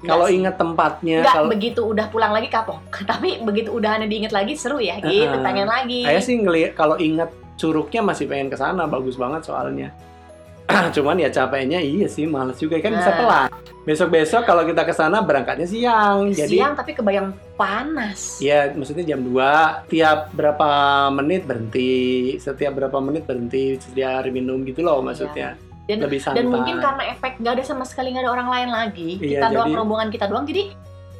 kalau 0.00 0.26
inget 0.26 0.56
tempatnya 0.56 1.20
Nggak 1.20 1.34
kalau 1.34 1.48
begitu 1.50 1.80
udah 1.84 2.06
pulang 2.08 2.32
lagi 2.32 2.48
kapok. 2.48 2.80
Tapi 3.10 3.44
begitu 3.44 3.68
udahannya 3.70 4.08
diinget 4.08 4.32
lagi 4.32 4.56
seru 4.56 4.80
ya 4.80 4.96
gitu, 4.96 5.28
Heeh. 5.28 5.44
pengen 5.44 5.68
lagi. 5.68 6.08
saya 6.08 6.20
sih 6.20 6.40
ngelihat 6.40 6.72
kalau 6.72 6.96
inget 6.96 7.28
curugnya 7.54 8.00
masih 8.00 8.24
pengen 8.24 8.48
ke 8.48 8.56
sana 8.56 8.88
bagus 8.88 9.20
banget 9.20 9.44
soalnya 9.44 9.92
cuman 10.96 11.16
ya 11.18 11.28
capeknya 11.28 11.78
iya 11.78 12.06
sih 12.06 12.24
males 12.24 12.56
juga 12.56 12.78
kan 12.78 12.92
bisa 12.92 13.08
Nah. 13.08 13.18
telat 13.18 13.50
besok 13.80 14.08
besok 14.10 14.42
kalau 14.44 14.62
kita 14.62 14.82
ke 14.82 14.92
sana 14.92 15.18
berangkatnya 15.18 15.64
siang 15.64 16.30
jadi 16.30 16.56
Siang 16.58 16.74
tapi 16.74 16.92
kebayang 16.92 17.30
panas. 17.54 18.38
ya 18.38 18.70
maksudnya 18.70 19.04
jam 19.06 19.20
2 19.20 19.36
tiap 19.86 20.30
berapa 20.30 20.68
menit 21.10 21.44
berhenti 21.44 21.90
setiap 22.36 22.76
berapa 22.76 22.96
menit 22.98 23.24
berhenti 23.24 23.76
sedia 23.78 24.16
air 24.16 24.28
minum 24.28 24.62
gitu 24.62 24.80
loh 24.80 25.00
maksudnya 25.00 25.56
Dan- 25.84 26.00
lebih 26.00 26.18
santai 26.18 26.40
Dan 26.40 26.52
mungkin 26.52 26.78
karena 26.78 27.02
efek 27.10 27.32
nggak 27.36 27.52
ada 27.52 27.64
sama 27.64 27.82
sekali 27.82 28.10
nggak 28.10 28.22
ada 28.22 28.30
orang 28.30 28.48
lain 28.48 28.68
lagi, 28.70 29.10
Iya, 29.18 29.42
kita 29.42 29.46
doang 29.50 29.74
rombongan 29.74 30.08
kita 30.08 30.30
doang, 30.30 30.46
jadi 30.46 30.70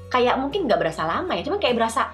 kayak 0.06 0.38
mungkin 0.38 0.70
nggak 0.70 0.78
berasa 0.78 1.02
lama 1.02 1.32
ya, 1.32 1.42
cuma 1.42 1.58
kayak 1.58 1.74
berasa 1.74 2.06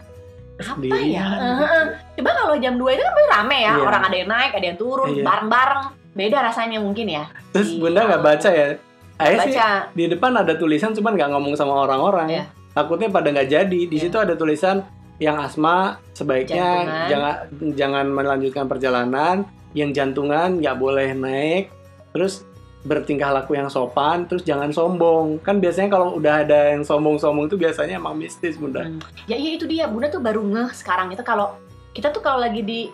apa 0.56 0.96
ya? 0.96 1.26
Heeh. 1.36 1.84
Coba 2.16 2.30
kalau 2.32 2.56
jam 2.56 2.80
2 2.80 2.88
itu 2.88 3.02
kan 3.02 3.12
pasti 3.12 3.28
rame 3.30 3.58
ya, 3.58 3.72
Iya. 3.74 3.82
orang 3.82 4.02
ada 4.02 4.16
yang 4.16 4.30
naik, 4.30 4.52
ada 4.52 4.66
yang 4.66 4.78
turun, 4.80 5.08
Iya. 5.12 5.20
bareng-bareng, 5.20 5.82
beda 6.16 6.40
rasanya 6.42 6.80
mungkin 6.80 7.06
ya. 7.06 7.24
terus 7.52 7.70
Iya. 7.70 7.78
bunda 7.78 8.00
nggak 8.02 8.24
baca 8.24 8.50
ya 8.50 8.68
Ayah 9.16 9.38
sih 9.42 9.52
Baca, 9.52 9.68
di 9.92 10.04
depan 10.06 10.32
ada 10.34 10.52
tulisan 10.54 10.92
cuman 10.92 11.12
nggak 11.14 11.30
ngomong 11.30 11.54
sama 11.54 11.84
orang-orang 11.84 12.28
Iya. 12.30 12.44
takutnya 12.72 13.08
pada 13.08 13.28
nggak 13.30 13.48
jadi 13.48 13.80
di 13.82 13.92
Iya. 13.92 14.02
situ 14.02 14.16
ada 14.16 14.32
tulisan 14.32 14.84
yang 15.16 15.36
asma 15.38 15.96
sebaiknya 16.12 16.64
Jantungan. 16.84 17.08
jangan 17.08 17.34
jangan 17.72 18.06
melanjutkan 18.06 18.64
perjalanan 18.66 19.36
yang 19.72 19.92
jantungan 19.92 20.56
nggak 20.56 20.76
boleh 20.76 21.12
naik 21.12 21.72
terus 22.10 22.44
bertingkah 22.82 23.28
laku 23.30 23.52
yang 23.52 23.66
sopan 23.66 24.24
terus 24.24 24.40
jangan 24.42 24.70
sombong 24.70 25.40
kan 25.40 25.58
biasanya 25.58 25.90
kalau 25.90 26.14
udah 26.14 26.44
ada 26.44 26.70
yang 26.70 26.80
sombong-sombong 26.80 27.44
itu 27.46 27.56
biasanya 27.56 27.96
emang 27.96 28.14
mistis 28.14 28.54
bunda 28.54 28.84
Hmm. 28.84 29.00
ya 29.24 29.34
iya 29.34 29.56
itu 29.56 29.64
dia, 29.64 29.84
Bunda 29.84 30.06
tuh 30.06 30.20
baru 30.20 30.38
ngeh 30.40 30.70
sekarang 30.70 31.10
itu 31.10 31.20
kalau 31.20 31.56
kita 31.90 32.08
tuh 32.08 32.20
kalau 32.20 32.38
lagi 32.38 32.60
di 32.60 32.92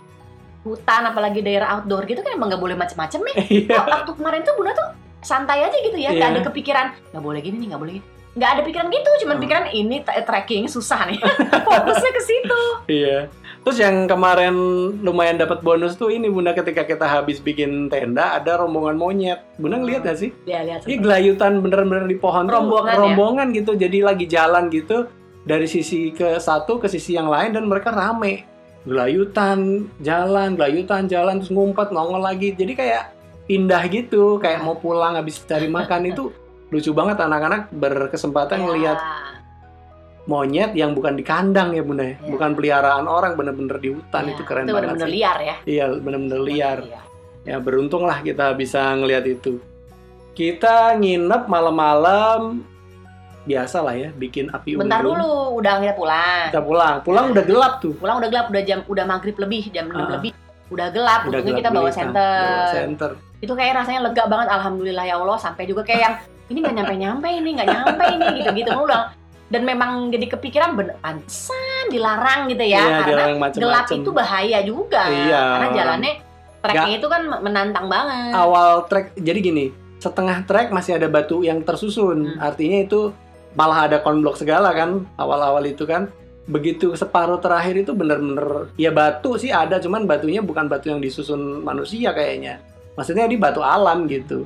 hutan 0.62 1.03
apalagi 1.05 1.40
daerah 1.40 1.77
outdoor 1.77 2.05
gitu 2.05 2.20
kan 2.20 2.33
emang 2.33 2.48
nggak 2.48 2.62
boleh 2.62 2.75
macem-macem 2.75 3.20
nih. 3.22 3.35
iya 3.61 3.75
Kok 3.75 3.87
waktu 3.88 4.11
kemarin 4.14 4.40
tuh 4.42 4.55
Bunda 4.55 4.72
tuh 4.72 4.88
santai 5.20 5.62
aja 5.62 5.77
gitu 5.77 5.94
ya, 5.94 6.11
nggak 6.11 6.29
Iya. 6.29 6.35
ada 6.35 6.42
kepikiran 6.44 6.87
nggak 7.11 7.22
boleh 7.22 7.40
gini 7.40 7.57
nih, 7.59 7.68
nggak 7.70 7.81
boleh 7.81 7.92
gini. 7.94 8.07
Nggak 8.33 8.48
ada 8.48 8.62
pikiran 8.64 8.87
gitu, 8.88 9.11
cuman 9.20 9.35
Hmm. 9.35 9.42
pikiran 9.44 9.64
ini 9.70 9.96
trekking 10.03 10.64
susah 10.64 11.05
nih. 11.05 11.20
Fokusnya 11.66 12.11
ke 12.11 12.22
situ. 12.22 12.61
iya 12.88 13.18
terus 13.62 13.79
yang 13.79 14.11
kemarin 14.11 14.51
lumayan 14.98 15.38
dapat 15.38 15.62
bonus 15.62 15.94
tuh 15.94 16.11
ini 16.11 16.27
bunda 16.27 16.51
ketika 16.51 16.83
kita 16.83 17.07
habis 17.07 17.38
bikin 17.38 17.87
tenda 17.87 18.35
ada 18.35 18.59
rombongan 18.59 18.98
monyet 18.98 19.38
bunda 19.55 19.79
ngeliat 19.79 20.03
gak 20.03 20.18
sih 20.18 20.35
Ya 20.42 20.66
lihat. 20.66 20.83
Ini 20.83 20.98
gelayutan 20.98 21.62
bener-bener 21.62 22.07
di 22.07 22.16
pohon 22.16 22.44
tuh, 22.44 22.59
Rombongan 22.59 22.90
ya? 22.90 22.98
rombongan 22.98 23.46
gitu. 23.53 23.72
Jadi 23.75 24.03
lagi 24.03 24.27
jalan 24.27 24.66
gitu 24.66 25.07
dari 25.42 25.66
sisi 25.66 26.11
ke 26.11 26.38
satu 26.38 26.79
ke 26.79 26.87
sisi 26.87 27.14
yang 27.14 27.27
lain 27.27 27.53
dan 27.53 27.62
mereka 27.64 27.90
rame. 27.90 28.42
Gelayutan, 28.83 29.59
jalan, 29.99 30.55
gelayutan, 30.55 31.07
jalan 31.07 31.38
terus 31.38 31.51
ngumpet 31.51 31.90
nongol 31.90 32.18
lagi. 32.21 32.51
Jadi 32.51 32.73
kayak 32.73 33.14
indah 33.47 33.83
gitu, 33.87 34.37
kayak 34.37 34.61
mau 34.61 34.75
pulang 34.75 35.14
habis 35.14 35.38
cari 35.40 35.66
makan 35.66 36.09
itu 36.09 36.35
lucu 36.68 36.90
banget 36.90 37.18
anak-anak 37.18 37.68
berkesempatan 37.71 38.59
Ya. 38.59 38.64
ngelihat 38.64 38.99
monyet 40.25 40.73
yang 40.73 40.95
bukan 40.95 41.14
di 41.14 41.23
kandang 41.23 41.75
ya 41.75 41.83
bunda 41.83 42.07
ya, 42.07 42.14
Ya. 42.14 42.31
bukan 42.31 42.51
peliharaan 42.55 43.07
orang 43.07 43.35
bener-bener 43.35 43.77
di 43.77 43.90
hutan 43.90 44.23
Ya, 44.25 44.31
itu 44.33 44.42
keren 44.42 44.64
itu 44.64 44.71
banget 44.71 44.83
benar-benar 44.88 45.09
sih. 45.09 45.14
liar 45.14 45.38
ya. 45.38 45.57
Iya 45.62 45.85
bener-bener 45.95 46.40
liar 46.40 46.79
Iya. 46.81 47.01
ya 47.45 47.57
beruntung 47.59 48.03
lah 48.03 48.18
kita 48.18 48.55
bisa 48.55 48.95
ngelihat 48.95 49.27
itu 49.27 49.59
kita 50.33 50.95
nginep 50.97 51.42
malam-malam 51.45 52.62
biasa 53.42 53.78
lah 53.78 53.92
ya 53.92 54.09
bikin 54.11 54.48
api 54.48 54.74
Bentar 54.74 55.00
unggun 55.00 55.18
dulu, 55.18 55.33
udah 55.59 55.74
kita 55.78 55.94
pulang. 55.94 56.46
kita 56.48 56.62
pulang 56.62 56.96
pulang 57.02 57.26
udah 57.31 57.44
gelap 57.44 57.74
tuh 57.78 57.94
Pulang 57.94 58.16
udah 58.16 58.28
gelap, 58.28 58.46
udah 58.48 58.62
jam 58.62 58.78
udah 58.85 59.05
maghrib 59.05 59.37
lebih, 59.37 59.62
jam 59.68 59.87
6 59.87 59.96
Ah. 59.96 60.11
lebih. 60.12 60.31
Udah 60.68 60.88
gelap, 60.88 61.20
udah 61.26 61.40
gelap 61.40 61.59
kita 61.59 61.70
bawa 61.70 61.90
senter. 61.90 62.40
Bawa 62.40 62.72
senter 62.72 63.11
Itu 63.38 63.52
kayak 63.52 63.72
rasanya 63.76 64.00
lega 64.05 64.24
banget, 64.24 64.48
alhamdulillah 64.48 65.02
ya 65.02 65.14
Allah. 65.16 65.37
Sampai 65.37 65.66
juga 65.66 65.83
kayak 65.83 66.00
yang 66.00 66.14
ini 66.48 66.59
nggak 66.61 66.76
nyampe-nyampe 66.76 67.28
ini, 67.28 67.48
nggak 67.52 67.68
nyampe 67.68 68.05
ini, 68.09 68.26
gitu-gitu 68.38 68.70
udah. 68.72 69.02
Dan 69.48 69.62
memang 69.62 69.90
jadi 70.09 70.26
kepikiran 70.31 70.72
bener 70.72 70.96
pantesan 70.96 71.55
dilarang 71.88 72.48
gitu 72.48 72.62
ya, 72.62 72.78
Iya, 72.78 72.96
karena 72.96 73.05
jalan 73.05 73.26
macem-macem. 73.37 73.61
gelap 73.61 73.87
itu 73.92 74.11
bahaya 74.11 74.59
juga. 74.62 75.02
Iya. 75.05 75.42
Karena 75.44 75.68
jalannya 75.74 76.12
treknya 76.62 76.92
itu 76.94 77.07
kan 77.07 77.22
menantang 77.37 77.87
banget. 77.87 78.31
awal 78.33 78.70
trek 78.87 79.18
jadi 79.18 79.38
gini 79.42 79.64
setengah 79.98 80.42
trek 80.42 80.70
masih 80.70 80.94
ada 80.94 81.07
batu 81.07 81.42
yang 81.42 81.59
tersusun 81.61 82.22
Hmm. 82.24 82.38
artinya 82.40 82.78
itu 82.81 83.11
malah 83.53 83.85
ada 83.85 83.99
konblok 83.99 84.35
segala 84.35 84.73
kan 84.73 85.05
awal-awal 85.17 85.62
itu 85.62 85.85
kan. 85.85 86.09
Begitu 86.43 86.93
separuh 86.93 87.38
terakhir 87.38 87.79
itu 87.79 87.93
bener-bener 87.93 88.67
ya 88.75 88.91
batu 88.91 89.37
sih 89.37 89.49
ada 89.49 89.79
cuman 89.79 90.05
batunya 90.05 90.41
bukan 90.41 90.67
batu 90.67 90.88
yang 90.88 90.99
disusun 90.99 91.61
manusia 91.61 92.11
kayaknya. 92.11 92.59
Maksudnya 92.93 93.25
di 93.25 93.37
batu 93.37 93.61
alam 93.61 94.05
gitu. 94.05 94.45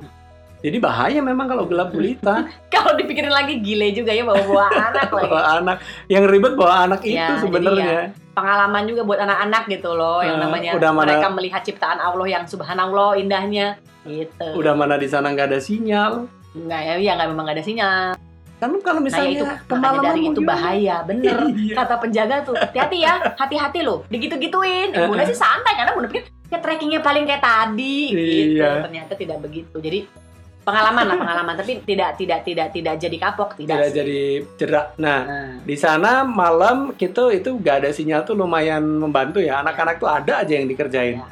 Jadi 0.57 0.77
bahaya 0.77 1.21
memang 1.21 1.47
kalau 1.47 1.65
gelap 1.65 1.91
gulita. 1.91 2.49
Kalau 2.73 2.93
dipikirin 2.95 3.31
lagi 3.31 3.61
gile 3.61 3.93
juga 3.93 4.11
ya 4.11 4.23
bawa-bawa 4.23 4.67
anak 4.89 5.09
lagi. 5.09 5.25
bawa 5.27 5.43
anak. 5.55 5.77
Yang 6.07 6.25
ribet 6.29 6.53
bawa 6.55 6.75
anak 6.85 7.01
Ya, 7.03 7.29
itu 7.29 7.33
sebenarnya. 7.43 8.13
Pengalaman 8.33 8.85
juga 8.85 9.01
buat 9.03 9.17
anak-anak 9.19 9.63
gitu 9.71 9.91
loh, 9.93 10.21
yang 10.21 10.37
Eh, 10.37 10.43
namanya 10.43 10.71
udah 10.75 10.91
mana- 10.91 11.09
mereka 11.09 11.29
melihat 11.31 11.63
ciptaan 11.63 11.97
Allah 11.99 12.27
yang 12.29 12.45
subhanallah 12.45 13.17
indahnya 13.17 13.81
gitu. 14.05 14.49
udah 14.55 14.73
mana 14.73 14.97
di 14.97 15.09
sana 15.09 15.31
nggak 15.31 15.49
ada 15.51 15.59
sinyal. 15.59 16.29
Enggak 16.53 16.81
ya, 16.83 16.95
ya 17.01 17.13
nggak 17.15 17.29
memang 17.31 17.45
nggak 17.47 17.57
ada 17.57 17.65
sinyal. 17.65 18.09
Kan 18.57 18.73
kalau 18.81 19.01
Nah 19.01 19.05
ya 19.05 19.07
misalnya 19.07 19.31
itu 19.33 19.45
makanya 19.45 19.69
kemalaman 19.69 20.05
dari 20.09 20.21
itu 20.25 20.41
gimana? 20.41 20.51
bahaya, 20.57 20.97
bener. 21.05 21.39
Iya. 21.67 21.75
Kata 21.77 21.95
penjaga 22.01 22.35
tuh, 22.41 22.55
hati-hati 22.57 22.97
ya, 23.05 23.15
hati-hati 23.37 23.81
loh, 23.85 23.99
digitu-gituin. 24.09 24.89
Bunda 24.97 25.25
eh. 25.25 25.29
sih 25.29 25.37
santai 25.37 25.77
karena 25.77 25.93
Bunda 25.93 26.09
pikir 26.09 26.25
ya 26.47 26.59
trekkingnya 26.63 27.01
paling 27.03 27.27
kayak 27.27 27.43
tadi, 27.43 27.99
gitu. 28.15 28.63
Iya. 28.65 28.87
Ternyata 28.87 29.13
tidak 29.19 29.39
begitu. 29.45 29.77
Jadi 29.77 29.99
pengalaman 30.67 31.05
lah 31.07 31.17
pengalaman 31.23 31.55
tapi 31.55 31.73
tidak 31.87 32.19
tidak 32.19 32.41
tidak 32.43 32.69
tidak 32.75 32.95
jadi 32.99 33.17
kapok 33.23 33.51
tidak, 33.55 33.77
tidak 33.77 33.87
sih. 33.87 33.97
jadi 34.01 34.21
jerak. 34.59 34.87
Nah, 34.99 35.21
Nah, 35.23 35.51
di 35.63 35.77
sana 35.79 36.13
malam 36.27 36.97
kita 36.99 37.31
itu 37.31 37.55
gak 37.63 37.87
ada 37.87 37.91
sinyal 37.95 38.27
tuh 38.27 38.35
lumayan 38.35 38.83
membantu 38.83 39.39
ya. 39.39 39.63
Anak-anak 39.63 40.03
tuh 40.03 40.11
ada 40.11 40.43
aja 40.43 40.53
yang 40.59 40.67
dikerjain. 40.67 41.23
Ya. 41.23 41.27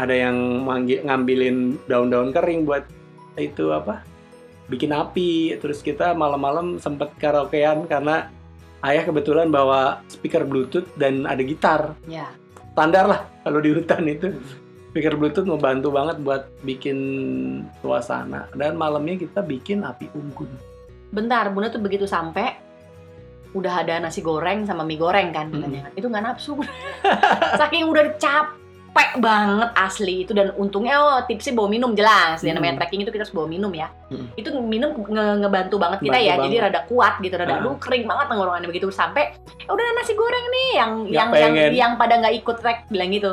Ada 0.00 0.14
yang 0.26 0.36
manggi- 0.64 1.04
ngambilin 1.04 1.78
daun-daun 1.84 2.32
kering 2.32 2.64
buat 2.64 2.82
itu 3.36 3.70
apa? 3.70 4.02
Bikin 4.72 4.90
api. 4.96 5.60
Terus 5.60 5.84
kita 5.84 6.16
malam-malam 6.16 6.80
sempet 6.80 7.12
karaokean 7.20 7.84
karena 7.84 8.32
ayah 8.80 9.04
kebetulan 9.04 9.52
bawa 9.52 10.00
speaker 10.08 10.48
bluetooth 10.48 10.88
dan 10.96 11.28
ada 11.28 11.44
gitar. 11.44 11.92
ya 12.08 12.32
Standar 12.72 13.04
lah 13.04 13.20
kalau 13.44 13.60
di 13.60 13.76
hutan 13.76 14.08
itu. 14.08 14.32
Speaker 14.92 15.20
bluetooth 15.20 15.44
membantu 15.48 15.92
banget 15.92 16.16
buat 16.24 16.48
bikin 16.64 16.98
suasana. 17.84 18.48
Dan 18.56 18.80
malamnya 18.80 19.20
kita 19.20 19.44
bikin 19.44 19.84
api 19.84 20.08
unggun. 20.16 20.48
bentar 21.12 21.52
bunda 21.52 21.68
tuh 21.68 21.76
begitu 21.76 22.08
sampai 22.08 22.56
udah 23.52 23.84
ada 23.84 24.00
nasi 24.00 24.24
goreng 24.24 24.64
sama 24.64 24.80
mie 24.80 24.96
goreng 24.96 25.28
kan 25.28 25.52
katanya 25.52 25.84
kan. 25.88 25.92
itu 25.92 26.06
nggak 26.08 26.24
nafsu 26.24 26.56
saking 27.60 27.84
udah 27.84 28.16
capek 28.92 29.10
banget 29.18 29.70
asli 29.74 30.14
itu. 30.22 30.32
Dan 30.32 30.52
untungnya 30.54 30.96
oh 30.96 31.18
tipsnya 31.24 31.52
bawa 31.52 31.64
minum 31.66 31.92
jelas. 31.92 32.40
Dan 32.40 32.52
Mm. 32.52 32.56
namanya 32.58 32.74
trekking 32.78 33.00
itu 33.00 33.10
kita 33.10 33.24
harus 33.24 33.32
bawa 33.32 33.48
minum 33.48 33.72
ya. 33.72 33.88
Mm. 34.06 34.26
itu 34.36 34.48
minum 34.58 34.92
nge- 34.94 35.40
ngebantu 35.40 35.76
banget 35.76 35.98
kita 36.02 36.12
Bantu 36.14 36.28
ya 36.28 36.34
jadi 36.36 36.44
banget. 36.52 36.66
rada 36.68 36.80
kuat 36.86 37.14
gitu 37.18 37.34
rada 37.34 37.48
Ah. 37.50 37.58
aduh 37.58 37.76
kering 37.78 38.04
banget 38.04 38.26
tenggorokannya 38.28 38.68
begitu. 38.68 38.86
Sampai 38.90 39.32
"Eh, 39.58 39.66
udah 39.66 39.80
ada 39.82 39.94
nasi 39.94 40.12
goreng 40.12 40.44
nih 40.46 40.68
yang 40.74 40.90
Nggak 41.00 41.08
yang 41.10 41.28
yang 41.32 41.52
pengen. 41.54 41.70
yang 41.72 41.92
pada 41.96 42.14
nggak 42.18 42.34
ikut 42.36 42.56
trek 42.58 42.78
bilang 42.86 43.08
gitu. 43.10 43.30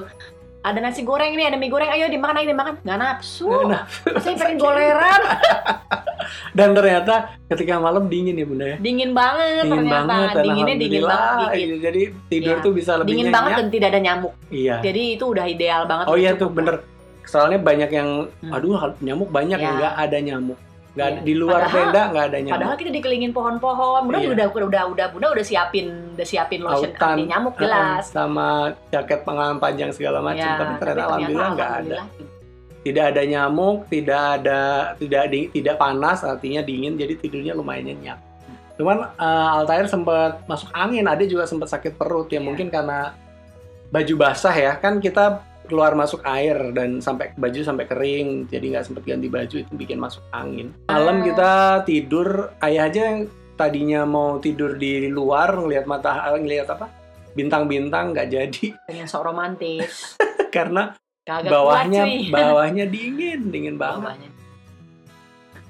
Ada 0.59 0.79
nasi 0.79 1.01
goreng 1.01 1.31
nih 1.33 1.45
ada 1.45 1.55
mie 1.55 1.67
goreng. 1.67 1.87
Ayo 1.87 2.07
dimakan 2.07 2.35
ayo 2.37 2.47
dimakan. 2.49 2.75
Nggak 2.81 2.97
nafsu. 2.97 3.47
Nah, 3.65 3.83
saya 4.17 4.35
pengen 4.37 4.55
goleran 4.57 5.21
Dan 6.51 6.69
ternyata 6.71 7.13
ketika 7.45 7.77
malam 7.77 8.05
dingin 8.05 8.33
ya 8.33 8.45
bunda 8.45 8.65
ya. 8.65 8.77
dingin 8.77 9.11
banget 9.11 9.63
Dingin 9.63 9.71
ternyata 9.83 10.05
banget. 10.05 10.29
dan 10.29 10.43
dinginnya 10.43 10.75
dingin 10.75 11.03
banget 11.03 11.37
dikit 11.39 11.59
iya, 11.59 11.77
Jadi 11.81 12.01
tidur 12.27 12.55
Iya. 12.55 12.63
tuh 12.63 12.71
bisa 12.71 12.91
lebih 12.95 13.09
dingin 13.09 13.25
nyenyak. 13.25 13.35
banget 13.35 13.51
dan 13.55 13.67
tidak 13.69 13.87
ada 13.87 13.99
nyamuk 13.99 14.33
Iya. 14.49 14.75
jadi 14.79 15.01
itu 15.13 15.25
udah 15.25 15.45
ideal 15.45 15.81
banget 15.85 16.05
Oh 16.05 16.15
iya 16.15 16.31
tuh 16.33 16.49
bener. 16.49 16.75
Soalnya 17.23 17.59
banyak 17.59 17.89
yang, 17.89 18.09
Hmm. 18.41 18.49
aduh 18.51 18.73
nyamuk 18.99 19.29
banyak 19.29 19.57
Ya. 19.57 19.69
nggak 19.71 19.93
ada 19.99 20.17
nyamuk. 20.19 20.57
Nggak 20.89 21.05
ada, 21.05 21.13
Iya. 21.13 21.21
di 21.21 21.33
luar 21.35 21.61
Padahal- 21.61 21.75
tenda 21.85 22.01
nggak 22.09 22.25
ada 22.25 22.37
nyamuk. 22.39 22.55
Padahal 22.57 22.75
kita 22.75 22.89
dikelilingin 22.91 23.31
pohon-pohon. 23.31 24.01
Bunda 24.03 24.17
Iya. 24.19 24.29
udah 24.33 24.45
udah 24.49 24.83
udah 24.89 25.05
Bunda 25.13 25.27
udah 25.29 25.45
siapin 25.45 25.85
udah 26.17 26.25
siapin 26.25 26.59
lotion 26.59 26.89
Autan. 26.89 27.13
anti 27.13 27.23
nyamuk 27.25 27.53
Heeh, 27.53 27.63
jelas. 27.63 28.03
sama 28.09 28.47
jaket 28.89 29.21
pengaman 29.21 29.57
panjang 29.57 29.93
segala 29.93 30.17
macam. 30.19 30.41
Ya, 30.41 30.57
tapi 30.57 30.73
ternyata 30.81 31.01
alhamdulillah 31.05 31.49
nggak 31.53 31.71
ada. 31.79 31.97
Tidak 32.79 33.05
ada 33.05 33.21
nyamuk, 33.21 33.87
tidak 33.87 34.39
ada 34.39 34.59
tidak 34.95 35.23
di- 35.27 35.51
tidak 35.51 35.75
panas, 35.75 36.23
artinya 36.23 36.61
dingin. 36.61 36.95
Jadi 36.95 37.17
tidurnya 37.17 37.51
lumayan 37.51 37.91
nyenyak. 37.91 38.19
Cuman 38.75 39.03
eh, 39.11 39.47
Altair 39.53 39.85
sempat 39.85 40.43
masuk 40.45 40.71
angin, 40.71 41.03
ada 41.03 41.19
juga 41.21 41.43
sempat 41.43 41.67
sakit 41.67 41.93
perut 41.93 42.27
ya 42.27 42.39
Iya. 42.39 42.45
mungkin 42.45 42.67
karena 42.67 43.11
baju 43.89 44.13
basah 44.15 44.53
ya 44.53 44.73
kan 44.75 44.97
kita 44.97 45.41
keluar 45.65 45.93
masuk 45.93 46.21
air 46.23 46.71
dan 46.71 46.97
sampai 46.97 47.33
baju 47.35 47.59
sampai 47.59 47.85
kering 47.85 48.45
jadi 48.45 48.65
nggak 48.71 48.85
sempat 48.85 49.03
ganti 49.03 49.27
baju 49.27 49.55
itu 49.55 49.71
bikin 49.71 49.97
masuk 49.97 50.21
angin 50.29 50.73
malam 50.85 51.19
Ah. 51.19 51.25
kita 51.25 51.51
tidur 51.83 52.27
ayah 52.59 52.85
aja 52.85 53.01
yang 53.03 53.19
tadinya 53.53 54.01
mau 54.01 54.37
tidur 54.37 54.77
di 54.77 55.05
luar 55.05 55.53
ngelihat 55.53 55.85
matahari 55.85 56.37
ngelihat 56.39 56.69
apa 56.69 56.89
bintang-bintang 57.33 58.11
nggak 58.11 58.29
jadi 58.29 58.65
Pengen 58.85 59.05
sok 59.05 59.25
romantis. 59.25 60.17
karena 60.55 60.93
Kagak 61.29 61.51
bawahnya 61.51 62.01
kuat 62.01 62.09
cuy. 62.09 62.33
bawahnya 62.35 62.85
dingin 62.87 63.39
dingin 63.47 63.75
banget 63.75 64.01
Bawahnya. 64.03 64.29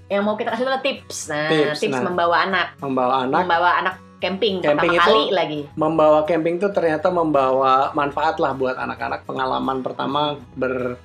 Yang 0.08 0.22
mau 0.24 0.36
kita 0.36 0.50
kasih 0.50 0.64
adalah 0.64 0.82
tips. 0.82 1.18
Nah, 1.28 1.48
Tips, 1.48 1.78
tips, 1.78 1.94
nah. 1.94 2.04
membawa 2.04 2.36
anak, 2.42 2.68
membawa 2.80 3.16
anak 3.22 3.40
membawa 3.40 3.70
anak 3.78 3.96
camping, 4.18 4.56
Camping 4.58 4.90
pertama 4.90 4.96
itu- 4.98 5.06
kali 5.06 5.24
lagi. 5.32 5.60
membawa 5.76 6.20
camping 6.24 6.56
tuh 6.58 6.72
ternyata 6.72 7.08
membawa 7.10 7.74
manfaat 7.94 8.36
lah 8.36 8.52
buat 8.52 8.76
anak-anak 8.76 9.24
pengalaman 9.24 9.80
pertama 9.80 10.22
ber 10.54 10.98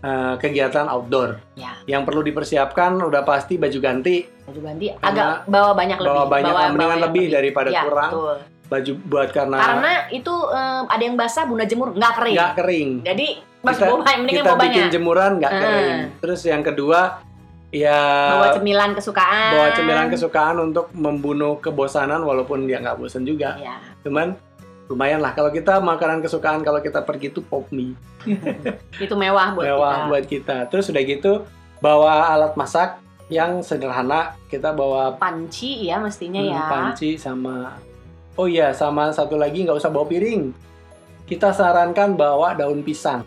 eh, 0.00 0.34
kegiatan 0.36 0.88
outdoor 0.88 1.36
Ya. 1.52 1.78
yang 1.86 2.02
perlu 2.02 2.22
dipersiapkan 2.22 2.96
udah 2.98 3.22
pasti 3.22 3.54
baju 3.54 3.78
ganti 3.78 4.24
Baju 4.42 4.60
ganti 4.60 4.90
agak 4.90 5.46
bawa 5.46 5.72
banyak 5.72 5.94
lebih. 5.96 6.08
bawa 6.08 6.24
banyak 6.26 6.52
mendingan 6.52 6.74
yang 6.74 7.02
lebih 7.02 7.24
daripada 7.30 7.68
Ya, 7.68 7.82
kurang 7.84 8.10
betul. 8.10 8.36
baju 8.66 8.92
buat 9.04 9.28
karena 9.30 9.56
Karena 9.60 9.92
itu 10.10 10.34
em, 10.48 10.84
ada 10.88 11.02
yang 11.02 11.14
basah 11.14 11.44
bunda 11.44 11.62
jemur 11.64 11.92
nggak 11.92 12.12
kering. 12.14 12.34
nggak 12.34 12.52
kering 12.56 12.90
Jadi 13.04 13.28
mas 13.62 13.78
Kita- 13.78 13.86
bawa 13.88 13.98
mendingan 14.02 14.42
kita 14.42 14.50
bawa 14.52 14.62
bikin 14.66 14.84
jemuran 14.90 15.30
nggak 15.38 15.52
kering 15.54 15.98
terus 16.18 16.40
yang 16.42 16.62
kedua 16.62 17.00
ya 17.72 17.98
Bawa 18.36 18.46
cemilan 18.52 18.90
kesukaan. 18.92 19.50
bawa 19.56 19.68
cemilan 19.72 20.08
kesukaan 20.12 20.56
untuk 20.60 20.92
membunuh 20.92 21.56
kebosanan 21.56 22.20
walaupun 22.20 22.68
dia 22.68 22.84
nggak 22.84 23.00
bosan 23.00 23.24
juga. 23.24 23.56
Ya. 23.56 23.80
cuman 24.04 24.36
lumayan 24.92 25.24
lah. 25.24 25.32
Kalau 25.32 25.48
kita 25.48 25.80
makanan 25.80 26.20
kesukaan 26.20 26.60
kalau 26.60 26.84
kita 26.84 27.00
pergi 27.00 27.32
tuh 27.32 27.40
pop 27.40 27.64
mie. 27.72 27.96
Itu 29.00 29.16
mewah 29.16 29.56
buat 29.56 29.64
mewah 29.64 29.88
kita. 29.96 30.08
buat 30.12 30.24
kita. 30.28 30.56
Terus 30.68 30.92
udah 30.92 31.02
gitu 31.02 31.32
bawa 31.80 32.28
alat 32.28 32.52
masak 32.60 33.00
yang 33.32 33.64
sederhana. 33.64 34.36
Kita 34.52 34.76
bawa 34.76 35.16
Panci 35.16 35.88
ya 35.88 35.96
mestinya 35.96 36.44
hmm, 36.44 36.52
ya. 36.52 36.62
panci 36.68 37.16
sama 37.16 37.72
oh 38.36 38.48
iya 38.48 38.76
sama 38.76 39.08
satu 39.16 39.40
lagi 39.40 39.64
nggak 39.64 39.80
usah 39.80 39.88
bawa 39.88 40.04
piring. 40.04 40.52
Kita 41.24 41.56
sarankan 41.56 42.20
bawa 42.20 42.52
daun 42.52 42.84
pisang 42.84 43.24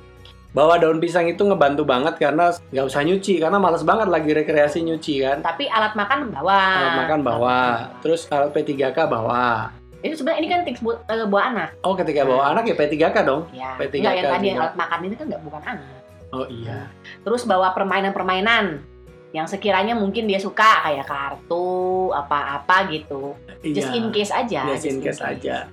bawa 0.56 0.80
daun 0.80 0.98
pisang 0.98 1.28
itu 1.28 1.44
ngebantu 1.44 1.84
banget 1.84 2.16
karena 2.16 2.48
nggak 2.72 2.86
usah 2.86 3.04
nyuci 3.04 3.38
karena 3.38 3.60
males 3.60 3.84
banget 3.84 4.08
lagi 4.08 4.32
rekreasi 4.32 4.80
nyuci 4.82 5.20
kan 5.20 5.44
Tapi 5.44 5.68
alat 5.68 5.92
makan 5.94 6.32
bawa. 6.32 6.60
alat 6.80 6.96
makan 7.04 7.20
bawa 7.22 7.60
terus 8.00 8.24
alat 8.32 8.50
P3K 8.50 8.96
bawa 9.04 9.68
Itu 10.00 10.16
sebenarnya 10.16 10.40
ini 10.40 10.48
kan 10.48 10.62
tips 10.64 10.80
buat 10.80 11.04
eh, 11.06 11.28
buat 11.28 11.44
anak. 11.46 11.76
oh 11.82 11.92
ketika 11.94 12.24
bawa 12.24 12.56
anak 12.56 12.64
ya 12.66 12.74
P3K 12.74 13.16
dong 13.22 13.52
Ya. 13.52 13.76
P3K 13.76 14.00
Enggak 14.00 14.16
yang 14.16 14.26
tadi 14.32 14.48
alat 14.54 14.74
makan 14.74 15.00
ini 15.04 15.14
kan 15.14 15.26
nggak 15.28 15.44
bukan 15.44 15.62
anak. 15.68 16.00
oh 16.32 16.48
iya 16.48 16.80
Terus 17.20 17.44
bawa 17.44 17.76
permainan-permainan 17.76 18.66
yang 19.32 19.52
sekiranya 19.52 19.92
mungkin 19.92 20.24
dia 20.24 20.40
suka 20.40 20.80
kayak 20.82 21.04
kartu 21.04 21.68
apa-apa 22.10 22.88
gitu. 22.88 23.36
Just 23.66 23.92
Iya. 23.92 24.00
in 24.00 24.08
case 24.10 24.32
aja. 24.32 24.64
Just 24.66 24.88
in 24.88 25.04
case 25.04 25.20
aja. 25.20 25.68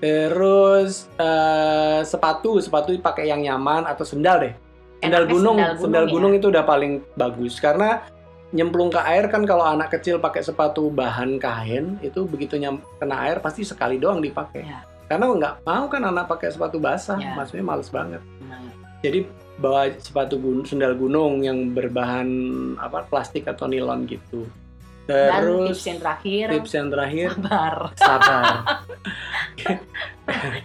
Terus 0.00 1.12
eh, 2.02 2.06
sepatu, 2.06 2.58
sepatu 2.58 2.90
pakai 2.98 3.30
yang 3.30 3.40
nyaman 3.40 3.86
atau 3.86 4.02
sendal 4.02 4.42
deh. 4.42 4.54
Sendal 4.98 5.24
gunung, 5.30 5.56
sendal 5.58 5.78
sendal 5.78 6.04
gunung, 6.10 6.14
gunung, 6.14 6.32
ya. 6.34 6.38
itu 6.42 6.46
udah 6.50 6.64
paling 6.66 6.92
bagus 7.14 7.54
karena 7.58 8.02
nyemplung 8.52 8.92
ke 8.92 9.00
air 9.00 9.26
kan 9.32 9.42
kalau 9.48 9.64
anak 9.64 9.88
kecil 9.96 10.20
pakai 10.20 10.44
sepatu 10.44 10.92
bahan 10.92 11.40
kain 11.40 11.96
itu 12.04 12.28
begitu 12.28 12.60
nyam 12.60 12.84
kena 13.00 13.24
air 13.24 13.40
pasti 13.40 13.64
sekali 13.64 13.96
doang 13.96 14.20
dipakai. 14.20 14.62
Ya. 14.62 14.84
Karena 15.08 15.28
nggak 15.28 15.54
mau 15.64 15.88
kan 15.88 16.02
anak 16.04 16.28
pakai 16.28 16.52
sepatu 16.52 16.76
basah, 16.80 17.18
Ya. 17.20 17.32
maksudnya 17.36 17.64
males 17.64 17.88
banget. 17.88 18.22
Nah, 18.44 18.60
Jadi 19.02 19.26
bawa 19.58 19.90
sepatu 19.98 20.38
gunung, 20.38 20.62
sendal 20.62 20.94
gunung 20.94 21.42
yang 21.42 21.74
berbahan 21.74 22.28
apa 22.78 23.02
plastik 23.10 23.50
atau 23.50 23.66
nilon 23.66 24.06
gitu. 24.06 24.46
Dan 25.02 25.28
Terus 25.34 25.66
tips 25.68 25.84
yang 25.84 25.98
terakhir, 25.98 26.46
tips 26.52 26.72
yang 26.72 26.88
terakhir 26.88 27.28
sabar. 27.34 27.74
sabar. 27.96 28.44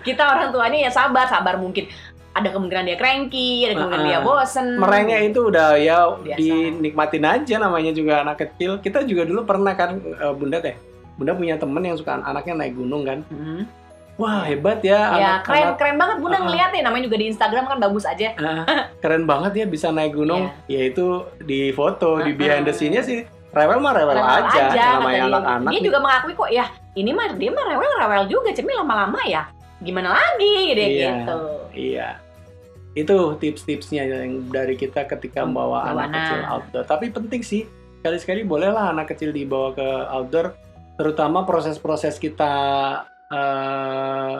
Kita 0.04 0.23
orang 0.26 0.50
tuanya 0.50 0.78
ya 0.80 0.91
sabar, 0.91 1.26
sabar 1.26 1.56
mungkin 1.56 1.89
ada 2.32 2.54
kemungkinan 2.54 2.86
dia 2.86 2.95
cranky, 2.95 3.65
ada 3.65 3.73
kemungkinan 3.76 4.04
Ah, 4.04 4.08
dia 4.08 4.19
bosen. 4.21 4.67
merengek 4.78 5.21
itu 5.28 5.39
udah 5.43 5.73
ya 5.76 5.97
Biasa. 6.13 6.38
dinikmatin 6.38 7.26
aja 7.26 7.56
namanya 7.58 7.91
juga 7.91 8.21
anak 8.21 8.38
kecil 8.39 8.78
kita 8.78 9.02
juga 9.02 9.26
dulu 9.26 9.41
pernah 9.43 9.73
kan 9.73 9.97
eh, 9.97 10.34
bunda 10.34 10.62
teh 10.62 10.78
bunda 11.17 11.34
punya 11.34 11.58
temen 11.58 11.82
yang 11.82 11.97
suka 11.97 12.21
anaknya 12.21 12.54
naik 12.56 12.78
gunung 12.78 13.02
kan 13.04 13.26
Hmm. 13.26 13.65
wah 14.15 14.45
hebat 14.45 14.86
ya 14.86 15.17
Ya 15.17 15.30
anak, 15.34 15.50
keren 15.50 15.62
anak 15.63 15.76
keren 15.76 15.97
banget 15.97 16.17
bunda 16.21 16.38
Ah. 16.38 16.43
ngeliat 16.43 16.69
nih 16.69 16.82
namanya 16.82 17.04
juga 17.04 17.17
di 17.17 17.26
Instagram 17.28 17.63
kan 17.65 17.78
bagus 17.80 18.06
aja. 18.06 18.30
ah, 18.38 18.86
keren 18.95 19.26
banget 19.26 19.52
ya 19.56 19.65
bisa 19.65 19.89
naik 19.89 20.13
gunung 20.13 20.45
ya 20.67 20.82
itu 20.84 21.06
di 21.41 21.69
foto 21.71 22.21
di 22.21 22.32
Ah, 22.32 22.38
behind 22.38 22.65
the 22.65 22.73
scene-nya 22.76 23.02
sih 23.02 23.26
rewel 23.58 23.80
mah 23.82 23.93
rewel, 23.98 24.15
Rewel 24.15 24.30
aja, 24.46 24.62
kata 24.70 24.86
namanya 25.02 25.22
anak-anak 25.34 25.72
Dia 25.74 25.82
juga 25.82 25.98
mengakui 26.00 26.34
kok 26.38 26.50
ya 26.54 26.65
ini 26.93 27.12
mah 27.13 27.26
dia 27.34 27.50
mah 27.50 27.65
rewel 27.65 27.91
rewel 27.98 28.24
juga, 28.30 28.50
cemi 28.54 28.74
lama-lama 28.74 29.20
ya 29.26 29.43
gimana 29.78 30.10
lagi 30.17 30.74
deh 30.74 30.88
Iya. 30.89 31.10
gitu. 31.22 31.39
iya 31.78 32.10
itu 32.98 33.13
tips-tipsnya 33.38 34.10
yang 34.10 34.50
dari 34.50 34.74
kita 34.74 35.06
ketika 35.06 35.46
membawa 35.46 35.86
Bawa 35.86 35.93
anak 35.93 36.06
anak. 36.10 36.15
kecil 36.17 36.39
outdoor 36.50 36.84
tapi 36.89 37.06
penting 37.13 37.41
sih 37.46 37.62
sekali-sekali 38.02 38.41
bolehlah 38.41 38.89
anak 38.89 39.13
kecil 39.13 39.30
dibawa 39.30 39.78
ke 39.78 39.86
outdoor 40.10 40.58
terutama 40.98 41.46
proses-proses 41.46 42.17
kita 42.17 42.54
eh, 43.30 44.36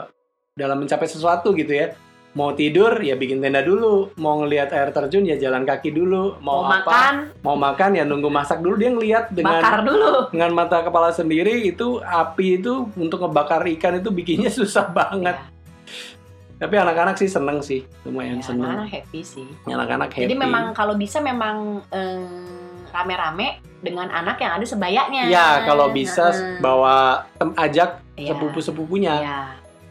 dalam 0.58 0.76
mencapai 0.82 1.06
sesuatu 1.06 1.54
gitu 1.54 1.70
ya 1.70 1.94
mau 2.38 2.54
tidur 2.54 2.94
ya 2.98 3.12
bikin 3.12 3.42
tenda 3.42 3.58
dulu 3.60 4.14
mau 4.14 4.38
ngelihat 4.38 4.70
air 4.70 4.88
terjun 4.88 5.26
ya 5.26 5.34
jalan 5.36 5.66
kaki 5.66 5.90
dulu 5.90 6.38
mau, 6.38 6.62
Mau, 6.62 6.70
apa 6.70 6.86
makan, 6.86 7.14
mau 7.42 7.56
makan 7.58 7.90
ya 7.92 8.04
nunggu 8.04 8.30
masak 8.30 8.62
dulu 8.62 8.78
dia 8.78 8.90
ngelihat 8.90 9.24
dengan 9.28 9.58
bakar 9.58 9.82
dulu. 9.82 10.30
dengan 10.30 10.50
mata 10.54 10.78
kepala 10.80 11.10
sendiri 11.10 11.66
itu 11.66 11.98
api 11.98 12.62
itu 12.62 12.86
untuk 12.94 13.18
ngebakar 13.20 13.66
ikan 13.74 13.98
itu 13.98 14.08
bikinnya 14.08 14.54
susah 14.54 14.86
banget 14.88 15.34
tapi 16.54 16.74
anak-anak 16.74 17.14
sih 17.14 17.26
seneng 17.26 17.58
sih 17.58 17.82
lumayan 18.02 18.38
Ya, 18.38 18.44
seneng 18.44 18.66
anak-anak 18.68 18.88
happy 18.88 19.20
sih. 19.20 19.46
anak-anak 19.64 20.10
happy 20.10 20.22
Jadi 20.24 20.34
memang 20.36 20.64
kalau 20.70 20.94
bisa 20.94 21.18
memang 21.18 21.82
eh, 21.90 22.22
rame-rame 22.88 23.58
dengan 23.78 24.10
anak 24.10 24.38
yang 24.38 24.58
ada 24.58 24.66
sebayanya. 24.66 25.22
Ya, 25.26 25.62
kalau 25.62 25.86
bisa 25.88 26.34
Heeh. 26.34 26.58
bawa 26.58 27.22
tem- 27.38 27.54
ajak 27.54 28.02
Iya. 28.18 28.34
sepupu-sepupunya. 28.34 29.14
Iya. 29.22 29.38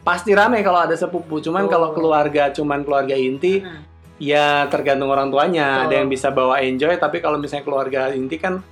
Pasti 0.08 0.32
rame 0.32 0.64
kalau 0.64 0.80
ada 0.80 0.96
sepupu. 0.96 1.36
Cuman 1.38 1.68
Betul. 1.68 1.72
kalau 1.76 1.88
keluarga 1.92 2.48
cuman 2.48 2.80
keluarga 2.80 3.12
inti, 3.12 3.60
Heeh. 3.60 3.80
ya 4.16 4.64
tergantung 4.72 5.12
orang 5.12 5.28
tuanya. 5.28 5.84
Betul. 5.84 5.84
Ada 5.84 5.94
yang 6.00 6.08
bisa 6.08 6.28
bawa 6.32 6.54
enjoy, 6.64 6.96
tapi 6.96 7.20
kalau 7.20 7.36
misalnya 7.36 7.68
keluarga 7.68 8.08
inti 8.16 8.40
kan 8.40 8.64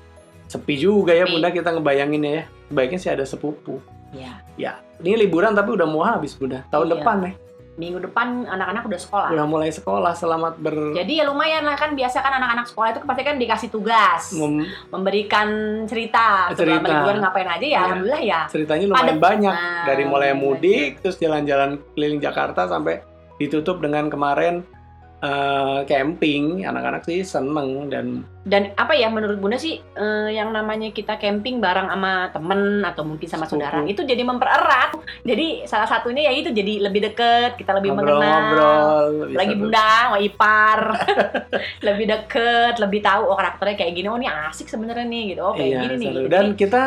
sepi 0.49 0.81
juga 0.81 1.12
ya. 1.12 1.29
Bunda 1.29 1.53
kita 1.53 1.77
ngebayangin 1.77 2.22
ya. 2.25 2.42
Baiknya 2.72 2.96
sih 2.96 3.12
ada 3.12 3.29
sepupu. 3.29 3.85
Iya. 4.16 4.40
Ya, 4.57 4.72
ini 5.05 5.29
liburan 5.29 5.53
tapi 5.53 5.77
udah 5.77 5.85
mau 5.85 6.01
habis, 6.01 6.33
Bunda. 6.33 6.64
Tahun 6.72 6.88
Iya. 6.88 6.92
depan 6.96 7.16
nih. 7.29 7.35
Minggu 7.76 8.00
depan 8.00 8.48
anak-anak 8.48 8.88
udah 8.88 8.96
sekolah. 8.96 9.28
Udah 9.36 9.44
mulai 9.44 9.68
sekolah, 9.68 10.16
selamat 10.16 10.56
ber 10.56 10.96
Jadi 10.96 11.20
ya 11.20 11.28
lumayan 11.28 11.60
lah 11.60 11.76
kan 11.76 11.92
biasa 11.92 12.24
kan 12.24 12.32
anak-anak 12.34 12.72
sekolah 12.72 12.88
itu 12.90 13.00
pasti 13.04 13.20
kan 13.20 13.36
dikasih 13.36 13.68
tugas, 13.68 14.32
mem- 14.32 14.64
memberikan 14.88 15.48
cerita, 15.84 16.48
Cerita. 16.50 16.80
liburan 16.80 17.20
ngapain 17.20 17.44
aja 17.46 17.60
ya, 17.60 17.68
Iya. 17.68 17.78
alhamdulillah 17.84 18.22
ya. 18.24 18.40
ceritanya 18.48 18.84
lumayan 18.88 19.18
banyak 19.20 19.52
Nah, 19.52 19.84
dari 19.84 20.04
mulai 20.04 20.32
iya, 20.32 20.40
mudik 20.40 20.90
terus 20.98 21.20
jalan-jalan 21.20 21.76
keliling 21.92 22.16
Jakarta 22.16 22.64
sampai 22.64 23.04
ditutup 23.36 23.76
dengan 23.76 24.08
kemarin 24.08 24.64
eh, 25.24 25.81
camping 25.88 26.64
anak-anak 26.66 27.02
sih 27.09 27.24
seneng 27.24 27.88
dan 27.88 28.26
Dan 28.46 28.70
apa 28.79 28.94
ya 28.94 29.11
menurut 29.11 29.42
Bunda 29.42 29.59
sih 29.59 29.83
eh, 29.83 30.29
yang 30.31 30.55
namanya 30.55 30.94
kita 30.94 31.18
camping 31.18 31.59
bareng 31.59 31.90
sama 31.90 32.31
temen 32.31 32.79
atau 32.87 33.02
mungkin 33.02 33.26
sama 33.26 33.50
saudara 33.50 33.83
itu 33.83 34.07
jadi 34.07 34.22
mempererat. 34.22 34.94
Jadi 35.26 35.66
salah 35.66 35.90
satunya 35.90 36.31
ya 36.31 36.33
itu 36.37 36.55
jadi 36.55 36.87
lebih 36.87 37.11
deket, 37.11 37.59
kita 37.59 37.74
lebih 37.74 37.98
mengenal. 37.98 38.14
ngobrol-ngobrol 38.22 39.05
bisa 39.35 39.38
Lagi. 39.42 39.55
Bunda, 39.59 39.90
sama 40.07 40.18
ipar, 40.22 40.81
lebih 41.90 42.07
deket, 42.07 42.74
lebih 42.79 43.00
tahu 43.02 43.22
oh 43.26 43.35
karakternya 43.35 43.76
kayak 43.83 43.92
gini, 43.98 44.07
oh 44.07 44.18
ini 44.20 44.31
asik 44.31 44.70
sebenarnya 44.70 45.07
nih 45.11 45.22
gitu, 45.35 45.42
oh 45.42 45.55
kayak 45.59 45.66
iya, 45.66 45.81
gini 45.83 45.94
nih. 45.98 46.11
gitu. 46.14 46.29
dan 46.31 46.44
Jadi 46.46 46.59
kita 46.62 46.83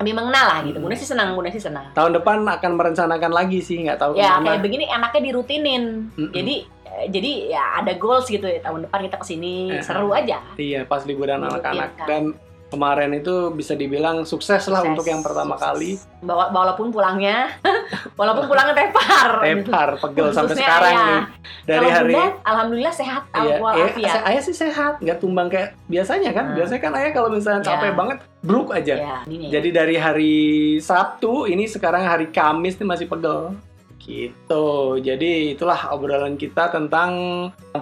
lebih 0.00 0.16
mengenal 0.16 0.44
lah 0.48 0.58
gitu. 0.64 0.80
Hmm. 0.80 0.84
Bunda 0.88 0.96
sih 0.96 1.08
senang, 1.08 1.28
Bunda 1.36 1.50
sih 1.52 1.60
senang. 1.60 1.92
tahun 1.92 2.16
depan 2.16 2.48
akan 2.48 2.72
merencanakan 2.80 3.32
lagi 3.36 3.60
sih 3.60 3.84
nggak 3.84 4.00
tahu 4.00 4.16
Ya 4.16 4.40
ke 4.40 4.40
mana 4.40 4.56
kayak 4.56 4.62
begini 4.64 4.84
enaknya 4.88 5.20
dirutinin. 5.28 5.84
Mm-mm. 6.16 6.32
Jadi 6.32 6.54
eh, 6.64 6.79
jadi 7.06 7.30
ya 7.50 7.62
ada 7.76 7.92
goals 7.94 8.26
gitu 8.26 8.44
ya 8.44 8.60
tahun 8.60 8.84
depan 8.84 9.00
kita 9.02 9.16
ke 9.16 9.26
sini 9.26 9.72
Eh, 9.72 9.80
seru 9.80 10.10
aja. 10.10 10.38
iya 10.54 10.82
pas 10.82 11.02
liburan 11.02 11.38
Iya, 11.38 11.48
anak-anak 11.48 11.90
kan. 11.94 12.06
dan 12.06 12.22
kemarin 12.66 13.10
itu 13.12 13.50
bisa 13.50 13.74
dibilang 13.74 14.22
sukses 14.22 14.62
lah 14.64 14.78
Sukses. 14.78 14.90
untuk 14.92 15.02
yang 15.04 15.18
pertama 15.20 15.54
Sukses. 15.54 15.66
kali 15.66 15.90
Bawa, 16.20 16.50
walaupun 16.50 16.88
pulangnya 16.88 17.50
walaupun 18.14 18.46
pulangnya 18.46 18.74
tepar. 18.76 19.42
tepar 19.42 19.88
pegel 19.98 20.30
sampai 20.30 20.54
sekarang 20.54 20.92
ayah. 20.92 21.02
nih 21.04 21.20
dari 21.60 21.86
hari 21.88 22.14
Bunda, 22.14 22.26
alhamdulillah 22.42 22.94
sehat 22.94 23.22
Iya, 23.32 23.42
eh, 23.48 23.58
walafiat. 23.58 24.10
se- 24.12 24.24
ayah 24.24 24.42
sih 24.42 24.56
sehat, 24.56 24.92
nggak 24.98 25.18
tumbang 25.18 25.46
kayak 25.46 25.74
biasanya 25.86 26.30
kan. 26.30 26.44
Hmm. 26.44 26.56
Biasanya 26.56 26.80
kan 26.80 26.92
ayah 26.94 27.10
kalau 27.10 27.28
misalnya 27.28 27.62
capek 27.64 27.86
Iya. 27.86 27.96
banget, 27.96 28.18
bruk 28.40 28.68
aja. 28.70 28.94
Ya, 28.96 29.16
nih. 29.24 29.50
Jadi 29.50 29.68
dari 29.70 29.96
hari 29.96 30.34
Sabtu, 30.78 31.46
ini 31.46 31.66
sekarang 31.66 32.02
hari 32.02 32.26
Kamis 32.28 32.74
nih 32.74 32.86
masih 32.86 33.06
pegel. 33.06 33.54
Gitu. 34.00 34.66
Jadi 35.04 35.54
itulah 35.54 35.92
obrolan 35.92 36.40
kita 36.40 36.72
tentang 36.72 37.12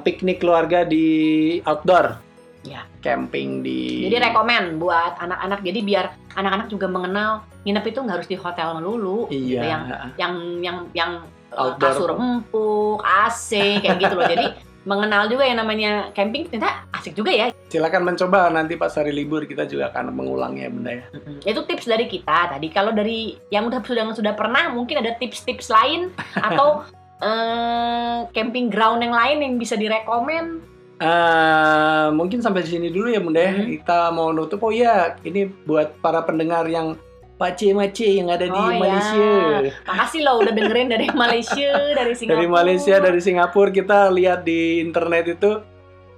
piknik 0.03 0.43
keluarga 0.43 0.83
di 0.83 1.59
outdoor. 1.65 2.19
Ya. 2.67 2.85
Camping 3.01 3.63
di 3.63 4.11
Jadi 4.11 4.19
rekomen 4.19 4.83
buat 4.83 5.15
anak-anak. 5.23 5.63
Jadi 5.63 5.81
biar 5.87 6.07
anak-anak 6.35 6.67
juga 6.69 6.87
mengenal 6.91 7.31
nginep 7.63 7.85
itu 7.87 7.99
nggak 8.03 8.17
harus 8.19 8.29
di 8.29 8.37
hotel 8.37 8.69
melulu. 8.77 9.31
Iya. 9.31 9.39
Gitu, 9.39 9.65
yang 9.65 9.83
yang 10.19 10.35
yang 10.61 10.77
yang 10.93 11.11
uh, 11.55 11.73
Outdoor. 11.73 11.95
kasur 11.95 12.11
empuk, 12.19 12.99
AC 13.07 13.81
kayak 13.81 13.97
gitu 14.03 14.15
loh. 14.19 14.27
Jadi 14.27 14.47
mengenal 14.87 15.27
juga 15.27 15.45
yang 15.45 15.59
namanya 15.59 16.15
camping 16.15 16.47
ternyata 16.47 16.87
asik 16.95 17.19
juga 17.19 17.35
ya. 17.35 17.47
Silakan 17.69 18.15
mencoba 18.15 18.49
nanti 18.53 18.79
pas 18.79 18.95
hari 18.95 19.11
libur 19.11 19.45
kita 19.45 19.67
juga 19.67 19.91
akan 19.91 20.15
mengulangnya 20.15 20.71
bunda 20.71 20.93
ya. 21.03 21.05
Itu 21.43 21.67
tips 21.67 21.89
dari 21.91 22.07
kita 22.07 22.55
tadi. 22.55 22.69
Kalau 22.71 22.95
dari 22.95 23.35
yang 23.51 23.67
udah 23.67 23.83
sudah 23.83 24.05
sudah 24.15 24.35
pernah 24.39 24.71
mungkin 24.71 25.03
ada 25.03 25.19
tips-tips 25.19 25.69
lain 25.73 26.15
atau 26.49 26.87
eh, 27.21 28.19
camping 28.31 28.71
ground 28.71 29.03
yang 29.03 29.15
lain 29.15 29.39
yang 29.43 29.55
bisa 29.59 29.75
direkomen. 29.75 30.63
Eh, 30.99 32.07
mungkin 32.11 32.43
sampai 32.43 32.67
sini 32.67 32.91
dulu 32.91 33.11
ya 33.11 33.21
bunda 33.23 33.41
ya. 33.43 33.53
Hmm. 33.55 33.67
Kita 33.71 33.99
mau 34.11 34.35
nutup. 34.35 34.63
Oh 34.67 34.75
iya, 34.75 35.15
ini 35.23 35.47
buat 35.67 35.99
para 36.03 36.27
pendengar 36.27 36.67
yang 36.67 36.99
pace-mace 37.39 38.19
yang 38.19 38.29
ada 38.29 38.45
di 38.45 38.53
Oh, 38.53 38.67
iya. 38.69 38.83
Malaysia. 38.83 39.31
Makasih 39.87 40.21
loh 40.27 40.43
udah 40.43 40.53
dengerin 40.53 40.89
dari 40.91 41.07
Malaysia, 41.23 41.71
dari 41.95 42.13
Singapura. 42.13 42.35
Dari 42.35 42.47
Malaysia, 42.51 42.95
dari 42.99 43.21
Singapura 43.23 43.71
kita 43.71 44.11
lihat 44.11 44.43
di 44.43 44.83
internet 44.83 45.39
itu 45.39 45.63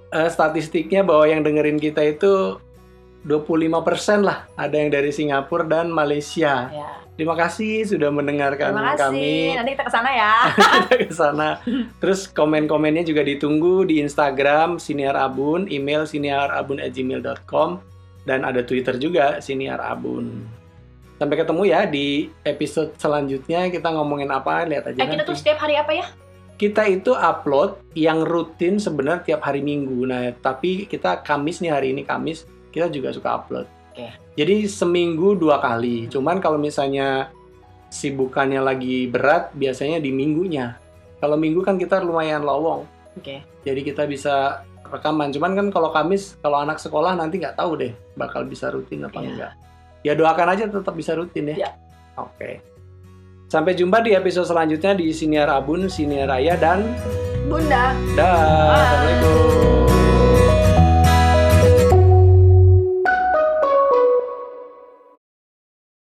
eh, 0.09 0.27
statistiknya 0.27 1.05
bahwa 1.05 1.29
yang 1.29 1.45
dengerin 1.45 1.77
kita 1.77 2.01
itu 2.01 2.57
25% 3.21 4.25
lah 4.25 4.49
ada 4.57 4.73
yang 4.73 4.89
dari 4.89 5.13
Singapura 5.13 5.61
dan 5.63 5.93
Malaysia. 5.93 6.73
Ya. 6.73 6.89
Terima 7.13 7.37
kasih 7.37 7.85
sudah 7.85 8.09
mendengarkan 8.09 8.73
Terima 8.73 8.97
kasih. 8.97 9.13
kami 9.13 9.53
Nanti 9.53 9.71
kita 9.77 9.85
ke 9.85 9.93
sana 9.93 10.09
ya. 10.09 10.33
ke 11.05 11.13
sana. 11.13 11.49
Terus 12.01 12.25
komen-komennya 12.25 13.05
juga 13.05 13.21
ditunggu 13.21 13.85
di 13.85 14.01
Instagram 14.01 14.81
Siniar 14.81 15.13
Abun, 15.13 15.69
email 15.69 16.09
siniarabun@gmail.com 16.09 17.69
dan 18.25 18.41
ada 18.41 18.65
Twitter 18.65 18.97
juga 18.97 19.37
Siniar 19.37 19.77
Abun. 19.85 20.49
Sampai 21.21 21.37
ketemu 21.37 21.69
ya 21.69 21.85
di 21.85 22.33
episode 22.41 22.97
selanjutnya 22.97 23.69
kita 23.69 23.93
ngomongin 23.93 24.33
apa 24.33 24.65
lihat 24.65 24.89
aja 24.89 25.05
Eh 25.05 25.05
kita 25.05 25.21
tuh 25.21 25.37
setiap 25.37 25.61
hari 25.61 25.77
apa 25.77 25.93
ya? 25.93 26.09
kita 26.61 26.85
itu 26.85 27.17
upload 27.17 27.81
yang 27.97 28.21
rutin 28.21 28.77
sebenarnya 28.77 29.33
tiap 29.33 29.41
hari 29.41 29.65
Minggu. 29.65 30.05
Nah, 30.05 30.29
tapi 30.45 30.85
kita 30.85 31.25
Kamis 31.25 31.57
nih 31.57 31.73
hari 31.73 31.89
ini 31.89 32.05
Kamis 32.05 32.45
kita 32.69 32.85
juga 32.93 33.09
suka 33.09 33.33
upload. 33.33 33.65
Oke. 33.89 34.13
Jadi 34.37 34.69
seminggu 34.69 35.33
dua 35.33 35.57
kali. 35.57 36.05
Cuman 36.05 36.37
kalau 36.37 36.61
misalnya 36.61 37.33
sibukannya 37.89 38.61
lagi 38.61 39.09
berat, 39.09 39.49
biasanya 39.57 39.97
di 39.97 40.13
minggunya. 40.13 40.77
Kalau 41.17 41.33
minggu 41.33 41.65
kan 41.65 41.81
kita 41.81 41.97
lumayan 41.97 42.45
lowong. 42.45 42.85
Oke. 43.17 43.41
Jadi 43.65 43.81
kita 43.81 44.05
bisa 44.05 44.61
rekaman. 44.85 45.33
Cuman 45.33 45.57
kan 45.57 45.67
kalau 45.73 45.89
Kamis, 45.89 46.37
kalau 46.45 46.61
anak 46.61 46.77
sekolah 46.77 47.17
nanti 47.17 47.41
nggak 47.41 47.57
tahu 47.57 47.73
deh 47.73 47.93
bakal 48.13 48.45
bisa 48.45 48.69
rutin 48.69 49.01
apa 49.01 49.17
Iya. 49.17 49.29
enggak. 49.33 49.53
Ya 50.01 50.17
doakan 50.17 50.57
aja 50.57 50.65
tetap 50.65 50.93
bisa 50.97 51.13
rutin 51.13 51.53
ya. 51.53 51.55
Iya. 51.65 51.71
Oke. 52.17 52.61
Sampai 53.51 53.75
jumpa 53.75 53.99
di 53.99 54.15
episode 54.15 54.47
selanjutnya 54.47 54.95
di 54.95 55.11
Siniar 55.11 55.51
Abun, 55.51 55.91
Siniar 55.91 56.31
Raya 56.31 56.55
dan 56.55 56.87
Bunda. 57.51 57.91
dah. 58.15 58.71
Assalamualaikum. 58.79 60.20